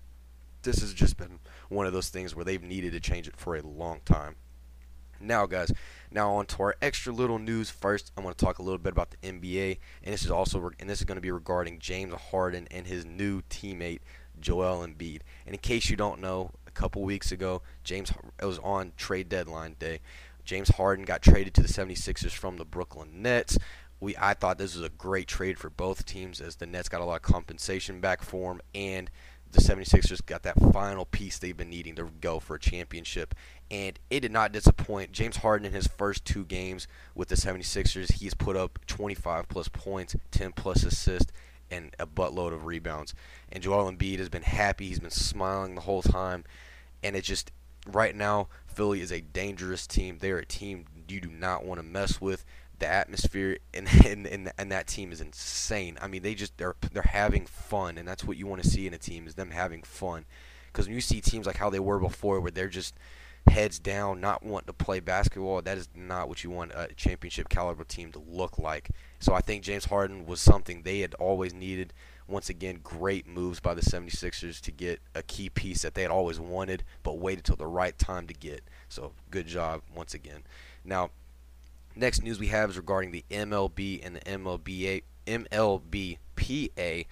this 0.63 0.81
has 0.81 0.95
just 0.95 1.19
been 1.19 1.41
one 1.69 1.87
of 1.87 1.93
those 1.93 2.09
things 2.09 2.35
where 2.35 2.45
they've 2.45 2.63
needed 2.63 2.93
to 2.93 3.01
change 3.01 3.29
it 3.29 3.37
for 3.37 3.57
a 3.57 3.63
long 3.63 4.01
time. 4.07 4.37
Now, 5.21 5.47
guys, 5.47 5.73
now 6.11 6.33
on 6.33 6.47
to 6.47 6.63
our 6.63 6.77
extra 6.81 7.13
little 7.13 7.39
news. 7.39 7.71
First, 7.71 8.13
I 8.17 8.21
want 8.21 8.37
to 8.39 8.45
talk 8.45 8.59
a 8.59 8.63
little 8.63 8.79
bit 8.79 8.93
about 8.93 9.11
the 9.11 9.17
NBA, 9.33 9.79
and 10.03 10.13
this 10.13 10.25
is 10.25 10.31
also 10.31 10.71
and 10.79 10.89
this 10.89 11.01
is 11.01 11.05
going 11.05 11.17
to 11.17 11.23
be 11.23 11.31
regarding 11.31 11.79
James 11.79 12.15
Harden 12.15 12.69
and 12.71 12.87
his 12.87 13.05
new 13.05 13.43
teammate 13.43 14.01
Joel 14.41 14.87
Embiid. 14.87 15.21
And 15.47 15.55
in 15.55 15.59
case 15.59 15.91
you 15.91 15.97
don't 15.97 16.21
know, 16.21 16.53
a 16.67 16.71
couple 16.71 17.03
weeks 17.03 17.33
ago, 17.33 17.63
James 17.85 18.13
it 18.41 18.45
was 18.45 18.59
on 18.61 18.93
trade 18.97 19.29
deadline 19.29 19.77
day. 19.79 20.01
James 20.45 20.69
Harden 20.71 21.05
got 21.05 21.23
traded 21.23 21.55
to 21.55 21.63
the 21.63 21.69
76ers 21.69 22.31
from 22.31 22.57
the 22.57 22.65
Brooklyn 22.65 23.23
Nets. 23.23 23.59
We 23.99 24.15
I 24.17 24.35
thought 24.35 24.59
this 24.59 24.75
was 24.75 24.85
a 24.85 24.91
great 24.91 25.27
trade 25.27 25.59
for 25.59 25.71
both 25.71 26.05
teams 26.05 26.41
as 26.41 26.57
the 26.57 26.67
Nets 26.67 26.89
got 26.89 27.01
a 27.01 27.05
lot 27.05 27.17
of 27.17 27.23
compensation 27.23 28.01
back 28.01 28.23
for 28.23 28.53
him 28.53 28.61
and 28.75 29.11
the 29.57 29.63
76ers 29.63 30.25
got 30.25 30.43
that 30.43 30.61
final 30.73 31.05
piece 31.05 31.39
they've 31.39 31.57
been 31.57 31.71
needing 31.71 31.95
to 31.97 32.11
go 32.21 32.39
for 32.39 32.57
a 32.57 32.61
championship. 32.61 33.35
And 33.71 33.99
it 34.11 34.21
did 34.21 34.33
not 34.33 34.53
disappoint. 34.53 35.13
James 35.13 35.39
Harden 35.39 35.67
in 35.67 35.73
his 35.73 35.87
first 35.87 36.25
two 36.25 36.45
games 36.45 36.87
with 37.15 37.29
the 37.29 37.35
76ers, 37.35 38.13
he's 38.13 38.35
put 38.35 38.57
up 38.57 38.79
25 38.87 39.49
plus 39.49 39.69
points, 39.69 40.15
10 40.31 40.53
plus 40.53 40.85
assists, 40.85 41.33
and 41.71 41.95
a 41.99 42.07
buttload 42.07 42.53
of 42.53 42.67
rebounds. 42.67 43.15
And 43.51 43.63
Joel 43.63 43.91
Embiid 43.91 44.19
has 44.19 44.29
been 44.29 44.43
happy. 44.43 44.89
He's 44.89 45.01
been 45.01 45.11
smiling 45.11 45.75
the 45.75 45.81
whole 45.83 46.03
time. 46.03 46.45
And 47.03 47.17
it 47.17 47.23
just, 47.23 47.51
right 47.87 48.15
now, 48.15 48.49
Philly 48.67 49.01
is 49.01 49.11
a 49.11 49.21
dangerous 49.21 49.87
team. 49.87 50.19
They're 50.21 50.39
a 50.39 50.47
team 50.47 50.85
you 51.09 51.21
do 51.21 51.31
not 51.31 51.65
want 51.65 51.81
to 51.81 51.87
mess 51.87 52.21
with 52.21 52.45
the 52.79 52.87
atmosphere 52.87 53.59
and 53.75 53.89
and, 54.07 54.27
and 54.27 54.53
and 54.59 54.73
that 54.73 54.87
team 54.87 55.13
is 55.13 55.21
insane. 55.21 55.99
I 56.01 56.09
mean, 56.09 56.23
they 56.23 56.35
just 56.35 56.57
they're 56.59 56.77
they're 56.93 57.03
having 57.03 57.47
fun, 57.47 57.99
and 57.99 58.07
that's 58.07 58.25
what 58.25 58.37
you 58.37 58.47
want 58.47 58.63
to 58.63 58.69
see 58.69 58.87
in 58.87 58.95
a 58.95 58.99
team 58.99 59.27
is 59.27 59.35
them 59.35 59.51
having 59.51 59.83
fun. 59.83 60.25
Because 60.67 60.87
when 60.87 60.95
you 60.95 61.01
see 61.01 61.21
teams 61.21 61.47
like 61.47 61.57
how 61.57 61.71
they 61.71 61.81
were 61.81 61.99
before, 61.99 62.41
where 62.41 62.51
they're 62.51 62.69
just 62.69 62.95
heads 63.49 63.79
down, 63.79 64.21
not 64.21 64.43
wanting 64.43 64.67
to 64.67 64.73
play 64.73 65.01
basketball, 65.01 65.63
that 65.63 65.79
is 65.79 65.89
not 65.95 66.29
what 66.29 66.43
you 66.45 66.51
want 66.51 66.73
a 66.75 66.89
championship 66.97 67.49
caliber 67.49 67.85
team 67.85 68.13
to 68.13 68.23
look 68.29 68.59
like. 68.59 68.91
So 69.21 69.33
I 69.33 69.41
think 69.41 69.63
James 69.63 69.87
Harden 69.87 70.27
was 70.27 70.41
something 70.41 70.83
they 70.83 71.01
had 71.01 71.15
always 71.15 71.55
needed. 71.55 71.93
Once 72.29 72.51
again, 72.51 72.81
great 72.83 73.27
moves 73.27 73.61
by 73.61 73.73
the 73.73 73.81
76ers 73.81 74.61
to 74.61 74.73
get 74.73 75.01
a 75.15 75.23
key 75.23 75.49
piece 75.49 75.83
that 75.83 75.95
they 75.95 76.03
had 76.03 76.11
always 76.11 76.41
wanted, 76.41 76.83
but 77.05 77.19
waited 77.19 77.45
till 77.45 77.57
the 77.57 77.67
right 77.67 77.97
time 77.99 78.27
to 78.27 78.35
get. 78.35 78.65
So 78.89 79.13
good 79.31 79.47
job 79.47 79.83
once 79.95 80.13
again. 80.13 80.43
Now, 80.85 81.11
Next 81.99 82.23
news 82.23 82.39
we 82.39 82.49
have 82.49 82.69
is 82.69 82.77
regarding 82.77 83.11
the 83.11 83.25
MLB 83.31 84.05
and 84.05 84.17
the 84.17 84.21
MLBA, 84.21 85.03
MLBPA, 85.27 87.07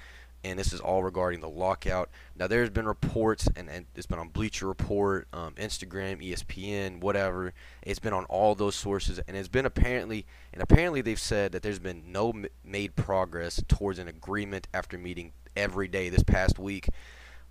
and 0.44 0.58
this 0.58 0.74
is 0.74 0.80
all 0.80 1.02
regarding 1.02 1.40
the 1.40 1.48
lockout. 1.48 2.10
Now, 2.36 2.48
there's 2.48 2.68
been 2.68 2.86
reports, 2.86 3.48
and, 3.56 3.70
and 3.70 3.86
it's 3.96 4.06
been 4.06 4.18
on 4.18 4.28
Bleacher 4.28 4.66
Report, 4.66 5.26
um, 5.32 5.54
Instagram, 5.54 6.22
ESPN, 6.22 7.00
whatever. 7.00 7.54
It's 7.82 7.98
been 7.98 8.12
on 8.12 8.26
all 8.26 8.54
those 8.54 8.74
sources, 8.74 9.18
and 9.26 9.38
it's 9.38 9.48
been 9.48 9.64
apparently, 9.64 10.26
and 10.52 10.62
apparently 10.62 11.00
they've 11.00 11.18
said 11.18 11.52
that 11.52 11.62
there's 11.62 11.78
been 11.78 12.12
no 12.12 12.32
m- 12.32 12.46
made 12.62 12.94
progress 12.94 13.62
towards 13.66 13.98
an 13.98 14.06
agreement 14.06 14.68
after 14.74 14.98
meeting 14.98 15.32
every 15.56 15.88
day 15.88 16.10
this 16.10 16.22
past 16.22 16.58
week. 16.58 16.90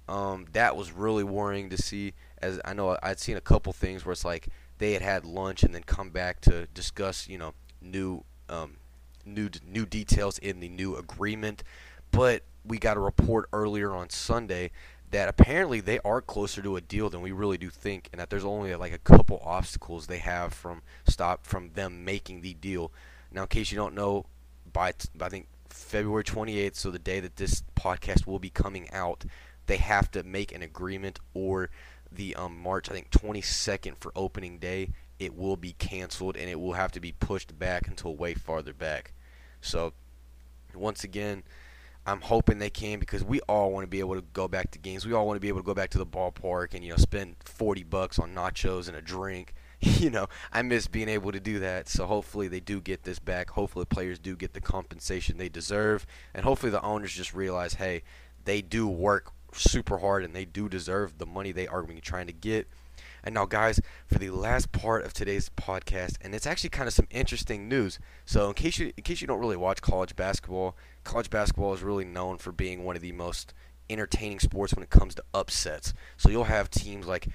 Um, 0.07 0.45
that 0.51 0.77
was 0.77 0.91
really 0.91 1.23
worrying 1.23 1.71
to 1.71 1.81
see. 1.81 2.13
As 2.43 2.59
I 2.63 2.73
know, 2.73 2.95
I'd 3.01 3.19
seen 3.19 3.37
a 3.37 3.41
couple 3.41 3.73
things 3.73 4.05
where 4.05 4.11
it's 4.11 4.25
like 4.25 4.49
they 4.83 4.91
had 4.91 5.01
had 5.01 5.23
lunch 5.23 5.63
and 5.63 5.73
then 5.73 5.83
come 5.83 6.09
back 6.09 6.41
to 6.41 6.67
discuss, 6.73 7.29
you 7.29 7.37
know, 7.37 7.53
new 7.81 8.21
um, 8.49 8.75
new 9.25 9.49
new 9.65 9.85
details 9.85 10.37
in 10.39 10.59
the 10.59 10.67
new 10.67 10.97
agreement. 10.97 11.63
But 12.11 12.43
we 12.65 12.79
got 12.79 12.97
a 12.97 12.99
report 12.99 13.47
earlier 13.53 13.95
on 13.95 14.09
Sunday 14.09 14.71
that 15.11 15.29
apparently 15.29 15.79
they 15.79 15.99
are 15.99 16.19
closer 16.21 16.61
to 16.61 16.75
a 16.75 16.81
deal 16.81 17.09
than 17.09 17.21
we 17.21 17.31
really 17.31 17.57
do 17.57 17.69
think, 17.69 18.09
and 18.11 18.19
that 18.19 18.29
there's 18.29 18.43
only 18.43 18.75
like 18.75 18.91
a 18.91 18.97
couple 18.97 19.41
obstacles 19.45 20.07
they 20.07 20.17
have 20.17 20.53
from 20.53 20.81
stop 21.07 21.45
from 21.45 21.69
them 21.75 22.03
making 22.03 22.41
the 22.41 22.53
deal. 22.53 22.91
Now, 23.31 23.43
in 23.43 23.47
case 23.47 23.71
you 23.71 23.77
don't 23.77 23.95
know, 23.95 24.25
by, 24.73 24.91
by 25.15 25.27
I 25.27 25.29
think 25.29 25.47
February 25.69 26.25
28th, 26.25 26.75
so 26.75 26.91
the 26.91 26.99
day 26.99 27.21
that 27.21 27.37
this 27.37 27.63
podcast 27.75 28.27
will 28.27 28.39
be 28.39 28.49
coming 28.49 28.91
out, 28.91 29.23
they 29.65 29.77
have 29.77 30.11
to 30.11 30.23
make 30.23 30.51
an 30.51 30.61
agreement 30.61 31.19
or 31.33 31.69
the 32.15 32.35
um, 32.35 32.59
March, 32.61 32.89
I 32.89 32.93
think 32.93 33.09
22nd 33.11 33.97
for 33.99 34.11
opening 34.15 34.59
day, 34.59 34.89
it 35.19 35.35
will 35.35 35.57
be 35.57 35.73
canceled 35.73 36.35
and 36.37 36.49
it 36.49 36.59
will 36.59 36.73
have 36.73 36.91
to 36.93 36.99
be 36.99 37.11
pushed 37.11 37.57
back 37.57 37.87
until 37.87 38.15
way 38.15 38.33
farther 38.33 38.73
back. 38.73 39.13
So, 39.61 39.93
once 40.75 41.03
again, 41.03 41.43
I'm 42.05 42.21
hoping 42.21 42.59
they 42.59 42.69
can 42.69 42.99
because 42.99 43.23
we 43.23 43.39
all 43.41 43.71
want 43.71 43.83
to 43.83 43.89
be 43.89 43.99
able 43.99 44.15
to 44.15 44.23
go 44.33 44.47
back 44.47 44.71
to 44.71 44.79
games. 44.79 45.05
We 45.05 45.13
all 45.13 45.25
want 45.25 45.37
to 45.37 45.41
be 45.41 45.47
able 45.47 45.61
to 45.61 45.65
go 45.65 45.73
back 45.73 45.89
to 45.91 45.97
the 45.97 46.05
ballpark 46.05 46.73
and 46.73 46.83
you 46.83 46.89
know 46.89 46.97
spend 46.97 47.37
40 47.45 47.83
bucks 47.83 48.19
on 48.19 48.33
nachos 48.35 48.87
and 48.87 48.97
a 48.97 49.01
drink. 49.01 49.53
you 49.79 50.09
know, 50.09 50.27
I 50.51 50.61
miss 50.61 50.87
being 50.87 51.09
able 51.09 51.31
to 51.31 51.39
do 51.39 51.59
that. 51.59 51.87
So 51.87 52.05
hopefully 52.05 52.47
they 52.47 52.59
do 52.59 52.81
get 52.81 53.03
this 53.03 53.19
back. 53.19 53.51
Hopefully 53.51 53.85
players 53.85 54.19
do 54.19 54.35
get 54.35 54.53
the 54.53 54.61
compensation 54.61 55.37
they 55.37 55.49
deserve, 55.49 56.05
and 56.33 56.43
hopefully 56.43 56.71
the 56.71 56.81
owners 56.81 57.13
just 57.13 57.33
realize, 57.33 57.75
hey, 57.75 58.03
they 58.45 58.61
do 58.61 58.87
work 58.87 59.31
super 59.53 59.99
hard 59.99 60.23
and 60.23 60.35
they 60.35 60.45
do 60.45 60.69
deserve 60.69 61.17
the 61.17 61.25
money 61.25 61.51
they 61.51 61.67
are 61.67 61.85
trying 62.01 62.27
to 62.27 62.33
get. 62.33 62.67
And 63.23 63.35
now, 63.35 63.45
guys, 63.45 63.79
for 64.05 64.19
the 64.19 64.31
last 64.31 64.73
part 64.73 65.05
of 65.05 65.13
today's 65.13 65.49
podcast, 65.49 66.17
and 66.21 66.35
it's 66.35 66.45
actually 66.45 66.71
kind 66.71 66.87
of 66.87 66.93
some 66.93 67.07
interesting 67.09 67.69
news. 67.69 67.97
So, 68.25 68.49
in 68.49 68.53
case 68.53 68.77
you 68.77 68.91
in 68.97 69.03
case 69.03 69.21
you 69.21 69.27
don't 69.27 69.39
really 69.39 69.55
watch 69.55 69.81
college 69.81 70.15
basketball, 70.15 70.75
college 71.05 71.29
basketball 71.29 71.73
is 71.73 71.81
really 71.81 72.03
known 72.03 72.37
for 72.37 72.51
being 72.51 72.83
one 72.83 72.97
of 72.97 73.01
the 73.01 73.13
most 73.13 73.53
entertaining 73.89 74.39
sports 74.39 74.73
when 74.73 74.83
it 74.83 74.89
comes 74.89 75.15
to 75.15 75.23
upsets. 75.33 75.93
So 76.17 76.29
you'll 76.29 76.45
have 76.45 76.69
teams 76.69 77.07
like 77.07 77.27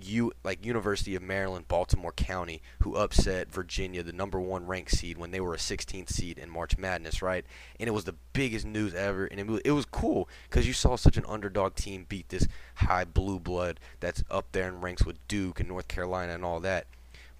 you 0.00 0.32
like 0.44 0.64
University 0.64 1.14
of 1.14 1.22
Maryland, 1.22 1.68
Baltimore 1.68 2.12
County, 2.12 2.62
who 2.82 2.96
upset 2.96 3.50
Virginia, 3.50 4.02
the 4.02 4.12
number 4.12 4.40
one 4.40 4.66
ranked 4.66 4.90
seed, 4.90 5.18
when 5.18 5.30
they 5.30 5.40
were 5.40 5.54
a 5.54 5.58
16th 5.58 6.10
seed 6.10 6.38
in 6.38 6.50
March 6.50 6.76
Madness, 6.76 7.22
right? 7.22 7.44
And 7.80 7.88
it 7.88 7.92
was 7.92 8.04
the 8.04 8.16
biggest 8.32 8.66
news 8.66 8.94
ever, 8.94 9.26
and 9.26 9.40
it 9.40 9.46
was, 9.46 9.60
it 9.64 9.70
was 9.72 9.86
cool 9.86 10.28
because 10.48 10.66
you 10.66 10.72
saw 10.72 10.96
such 10.96 11.16
an 11.16 11.24
underdog 11.26 11.74
team 11.74 12.06
beat 12.08 12.28
this 12.28 12.46
high 12.76 13.04
blue 13.04 13.38
blood 13.38 13.80
that's 14.00 14.22
up 14.30 14.52
there 14.52 14.68
in 14.68 14.80
ranks 14.80 15.04
with 15.04 15.26
Duke 15.28 15.60
and 15.60 15.68
North 15.68 15.88
Carolina 15.88 16.34
and 16.34 16.44
all 16.44 16.60
that. 16.60 16.86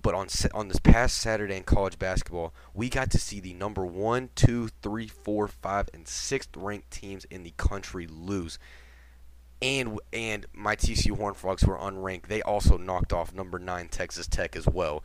But 0.02 0.14
on 0.14 0.28
on 0.54 0.68
this 0.68 0.78
past 0.78 1.18
Saturday 1.18 1.56
in 1.56 1.64
college 1.64 1.98
basketball, 1.98 2.54
we 2.72 2.88
got 2.88 3.10
to 3.10 3.18
see 3.18 3.40
the 3.40 3.54
number 3.54 3.84
one, 3.84 4.30
two, 4.36 4.68
three, 4.80 5.08
four, 5.08 5.48
five, 5.48 5.88
and 5.92 6.06
sixth 6.06 6.56
ranked 6.56 6.92
teams 6.92 7.24
in 7.24 7.42
the 7.42 7.54
country 7.56 8.06
lose 8.06 8.58
and 9.62 9.98
and 10.12 10.46
my 10.52 10.76
TCU 10.76 11.16
Horned 11.16 11.36
Frogs 11.36 11.62
who 11.62 11.72
are 11.72 11.90
unranked, 11.90 12.26
they 12.26 12.42
also 12.42 12.76
knocked 12.76 13.12
off 13.12 13.34
number 13.34 13.58
nine 13.58 13.88
Texas 13.88 14.26
Tech 14.26 14.56
as 14.56 14.66
well 14.66 15.02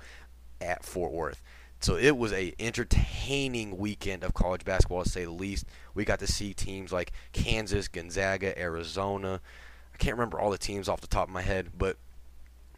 at 0.60 0.84
Fort 0.84 1.12
Worth. 1.12 1.42
So 1.80 1.96
it 1.96 2.16
was 2.16 2.32
a 2.32 2.54
entertaining 2.60 3.78
weekend 3.78 4.24
of 4.24 4.36
college 4.36 4.64
basketball 4.64 5.04
to 5.04 5.10
say 5.10 5.26
the 5.26 5.32
least. 5.32 5.66
We 5.96 6.06
got 6.06 6.20
to 6.20 6.28
see 6.28 6.54
teams 6.54 6.92
like 6.92 7.12
Kansas, 7.34 7.88
Gonzaga, 7.88 8.58
Arizona. 8.60 9.42
I 9.94 9.98
can't 9.98 10.16
remember 10.16 10.40
all 10.40 10.52
the 10.52 10.60
teams 10.60 10.88
off 10.88 11.02
the 11.02 11.08
top 11.08 11.28
of 11.28 11.34
my 11.34 11.42
head, 11.42 11.72
but 11.78 11.98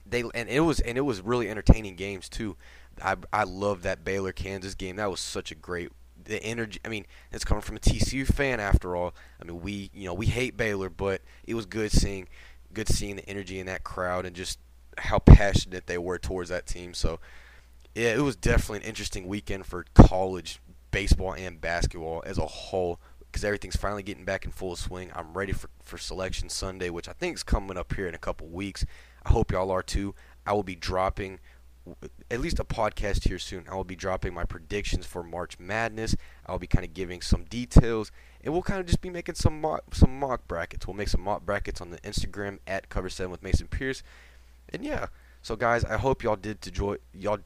they 0.05 0.23
and 0.33 0.49
it 0.49 0.61
was 0.61 0.79
and 0.79 0.97
it 0.97 1.01
was 1.01 1.21
really 1.21 1.49
entertaining 1.49 1.95
games 1.95 2.29
too. 2.29 2.55
I 3.03 3.17
I 3.33 3.43
love 3.43 3.83
that 3.83 4.05
Baylor 4.05 4.31
Kansas 4.31 4.75
game. 4.75 4.95
That 4.95 5.11
was 5.11 5.19
such 5.19 5.51
a 5.51 5.55
great 5.55 5.91
the 6.25 6.41
energy. 6.43 6.79
I 6.85 6.89
mean, 6.89 7.05
it's 7.31 7.45
coming 7.45 7.61
from 7.61 7.77
a 7.77 7.79
TCU 7.79 8.25
fan 8.25 8.59
after 8.59 8.95
all. 8.95 9.13
I 9.41 9.45
mean, 9.45 9.61
we 9.61 9.89
you 9.93 10.05
know 10.05 10.13
we 10.13 10.27
hate 10.27 10.57
Baylor, 10.57 10.89
but 10.89 11.21
it 11.45 11.55
was 11.55 11.65
good 11.65 11.91
seeing 11.91 12.27
good 12.73 12.87
seeing 12.87 13.15
the 13.17 13.29
energy 13.29 13.59
in 13.59 13.67
that 13.67 13.83
crowd 13.83 14.25
and 14.25 14.35
just 14.35 14.59
how 14.97 15.19
passionate 15.19 15.87
they 15.87 15.97
were 15.97 16.17
towards 16.17 16.49
that 16.49 16.65
team. 16.65 16.93
So 16.93 17.19
yeah, 17.95 18.15
it 18.15 18.21
was 18.21 18.35
definitely 18.35 18.79
an 18.79 18.89
interesting 18.89 19.27
weekend 19.27 19.65
for 19.65 19.85
college 19.93 20.59
baseball 20.91 21.33
and 21.33 21.59
basketball 21.59 22.23
as 22.25 22.37
a 22.37 22.45
whole 22.45 22.99
because 23.25 23.43
everything's 23.43 23.75
finally 23.75 24.03
getting 24.03 24.25
back 24.25 24.45
in 24.45 24.51
full 24.51 24.75
swing. 24.75 25.11
I'm 25.15 25.33
ready 25.33 25.53
for, 25.53 25.69
for 25.81 25.97
Selection 25.97 26.49
Sunday, 26.49 26.89
which 26.89 27.09
I 27.09 27.13
think 27.13 27.35
is 27.35 27.43
coming 27.43 27.77
up 27.77 27.93
here 27.93 28.07
in 28.07 28.13
a 28.13 28.19
couple 28.19 28.47
weeks. 28.47 28.85
I 29.25 29.29
hope 29.29 29.51
y'all 29.51 29.71
are 29.71 29.81
too. 29.81 30.13
I 30.45 30.53
will 30.53 30.63
be 30.63 30.75
dropping 30.75 31.39
at 32.33 32.41
least 32.41 32.59
a 32.59 32.63
podcast 32.63 33.27
here 33.27 33.37
soon. 33.37 33.63
I 33.69 33.75
will 33.75 33.83
be 33.83 33.95
dropping 33.95 34.33
my 34.33 34.43
predictions 34.43 35.05
for 35.05 35.23
March 35.23 35.59
Madness. 35.59 36.15
I'll 36.47 36.57
be 36.57 36.65
kind 36.65 36.83
of 36.83 36.91
giving 36.95 37.21
some 37.21 37.43
details, 37.43 38.11
and 38.43 38.51
we'll 38.51 38.63
kind 38.63 38.79
of 38.79 38.87
just 38.87 39.01
be 39.01 39.11
making 39.11 39.35
some 39.35 39.61
mock, 39.61 39.93
some 39.93 40.19
mock 40.19 40.47
brackets. 40.47 40.87
We'll 40.87 40.95
make 40.95 41.09
some 41.09 41.21
mock 41.21 41.45
brackets 41.45 41.79
on 41.79 41.91
the 41.91 41.99
Instagram 41.99 42.57
at 42.65 42.89
Cover 42.89 43.09
Seven 43.09 43.29
with 43.29 43.43
Mason 43.43 43.67
Pierce, 43.67 44.01
and 44.69 44.83
yeah. 44.83 45.07
So 45.43 45.55
guys, 45.55 45.85
I 45.85 45.97
hope 45.97 46.23
y'all 46.23 46.35
did 46.35 46.65
enjoy 46.65 46.97
y'all. 47.13 47.37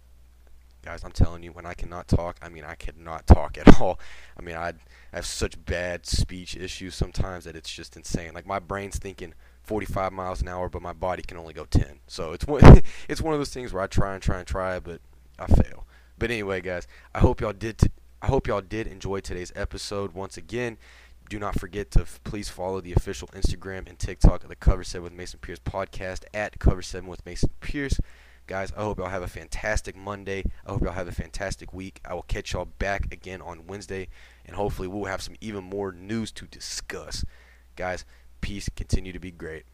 Guys, 0.83 1.03
I'm 1.03 1.11
telling 1.11 1.43
you, 1.43 1.51
when 1.51 1.65
I 1.65 1.73
cannot 1.73 2.07
talk, 2.07 2.37
I 2.41 2.47
mean 2.47 2.63
I 2.63 2.75
cannot 2.75 3.27
talk 3.27 3.57
at 3.57 3.81
all. 3.81 3.99
I 4.39 4.41
mean 4.41 4.55
I 4.55 4.71
have 5.11 5.25
such 5.25 5.63
bad 5.65 6.05
speech 6.05 6.55
issues 6.55 6.95
sometimes 6.95 7.43
that 7.43 7.57
it's 7.57 7.73
just 7.73 7.97
insane. 7.97 8.33
Like 8.33 8.47
my 8.47 8.59
brain's 8.59 8.97
thinking 8.97 9.33
45 9.67 10.13
miles 10.13 10.41
an 10.41 10.47
hour, 10.47 10.69
but 10.69 10.81
my 10.81 10.93
body 10.93 11.21
can 11.21 11.37
only 11.37 11.53
go 11.53 11.65
10. 11.65 11.99
So 12.07 12.31
it's 12.31 12.47
one 12.47 12.61
it's 13.09 13.21
one 13.21 13.33
of 13.33 13.39
those 13.39 13.53
things 13.53 13.73
where 13.73 13.83
I 13.83 13.87
try 13.87 14.13
and 14.13 14.23
try 14.23 14.39
and 14.39 14.47
try, 14.47 14.79
but 14.79 15.01
I 15.37 15.47
fail. 15.47 15.85
But 16.17 16.31
anyway, 16.31 16.61
guys, 16.61 16.87
I 17.13 17.19
hope 17.19 17.41
y'all 17.41 17.53
did. 17.53 17.77
T- 17.77 17.91
I 18.21 18.27
hope 18.27 18.47
y'all 18.47 18.61
did 18.61 18.87
enjoy 18.87 19.19
today's 19.19 19.51
episode. 19.55 20.13
Once 20.13 20.37
again, 20.37 20.77
do 21.29 21.37
not 21.37 21.59
forget 21.59 21.91
to 21.91 22.01
f- 22.01 22.19
please 22.23 22.49
follow 22.49 22.81
the 22.81 22.93
official 22.93 23.27
Instagram 23.29 23.87
and 23.87 23.99
TikTok 23.99 24.43
of 24.43 24.49
the 24.49 24.55
Cover 24.55 24.83
Seven 24.83 25.03
with 25.03 25.13
Mason 25.13 25.39
Pierce 25.39 25.59
podcast 25.59 26.23
at 26.33 26.57
Cover 26.59 26.81
Seven 26.81 27.07
with 27.07 27.25
Mason 27.25 27.49
Pierce. 27.59 27.99
Guys, 28.47 28.71
I 28.77 28.81
hope 28.83 28.97
y'all 28.97 29.09
have 29.09 29.21
a 29.21 29.27
fantastic 29.27 29.97
Monday. 29.97 30.45
I 30.65 30.71
hope 30.71 30.81
y'all 30.81 30.93
have 30.93 31.09
a 31.09 31.11
fantastic 31.11 31.73
week. 31.73 31.99
I 32.05 32.13
will 32.13 32.21
catch 32.23 32.53
y'all 32.53 32.65
back 32.79 33.13
again 33.13 33.41
on 33.41 33.67
Wednesday, 33.67 34.07
and 34.45 34.55
hopefully 34.55 34.87
we'll 34.87 35.03
have 35.05 35.21
some 35.21 35.35
even 35.41 35.65
more 35.65 35.91
news 35.91 36.31
to 36.31 36.45
discuss. 36.45 37.25
Guys, 37.75 38.05
peace. 38.41 38.69
Continue 38.75 39.13
to 39.13 39.19
be 39.19 39.31
great. 39.31 39.65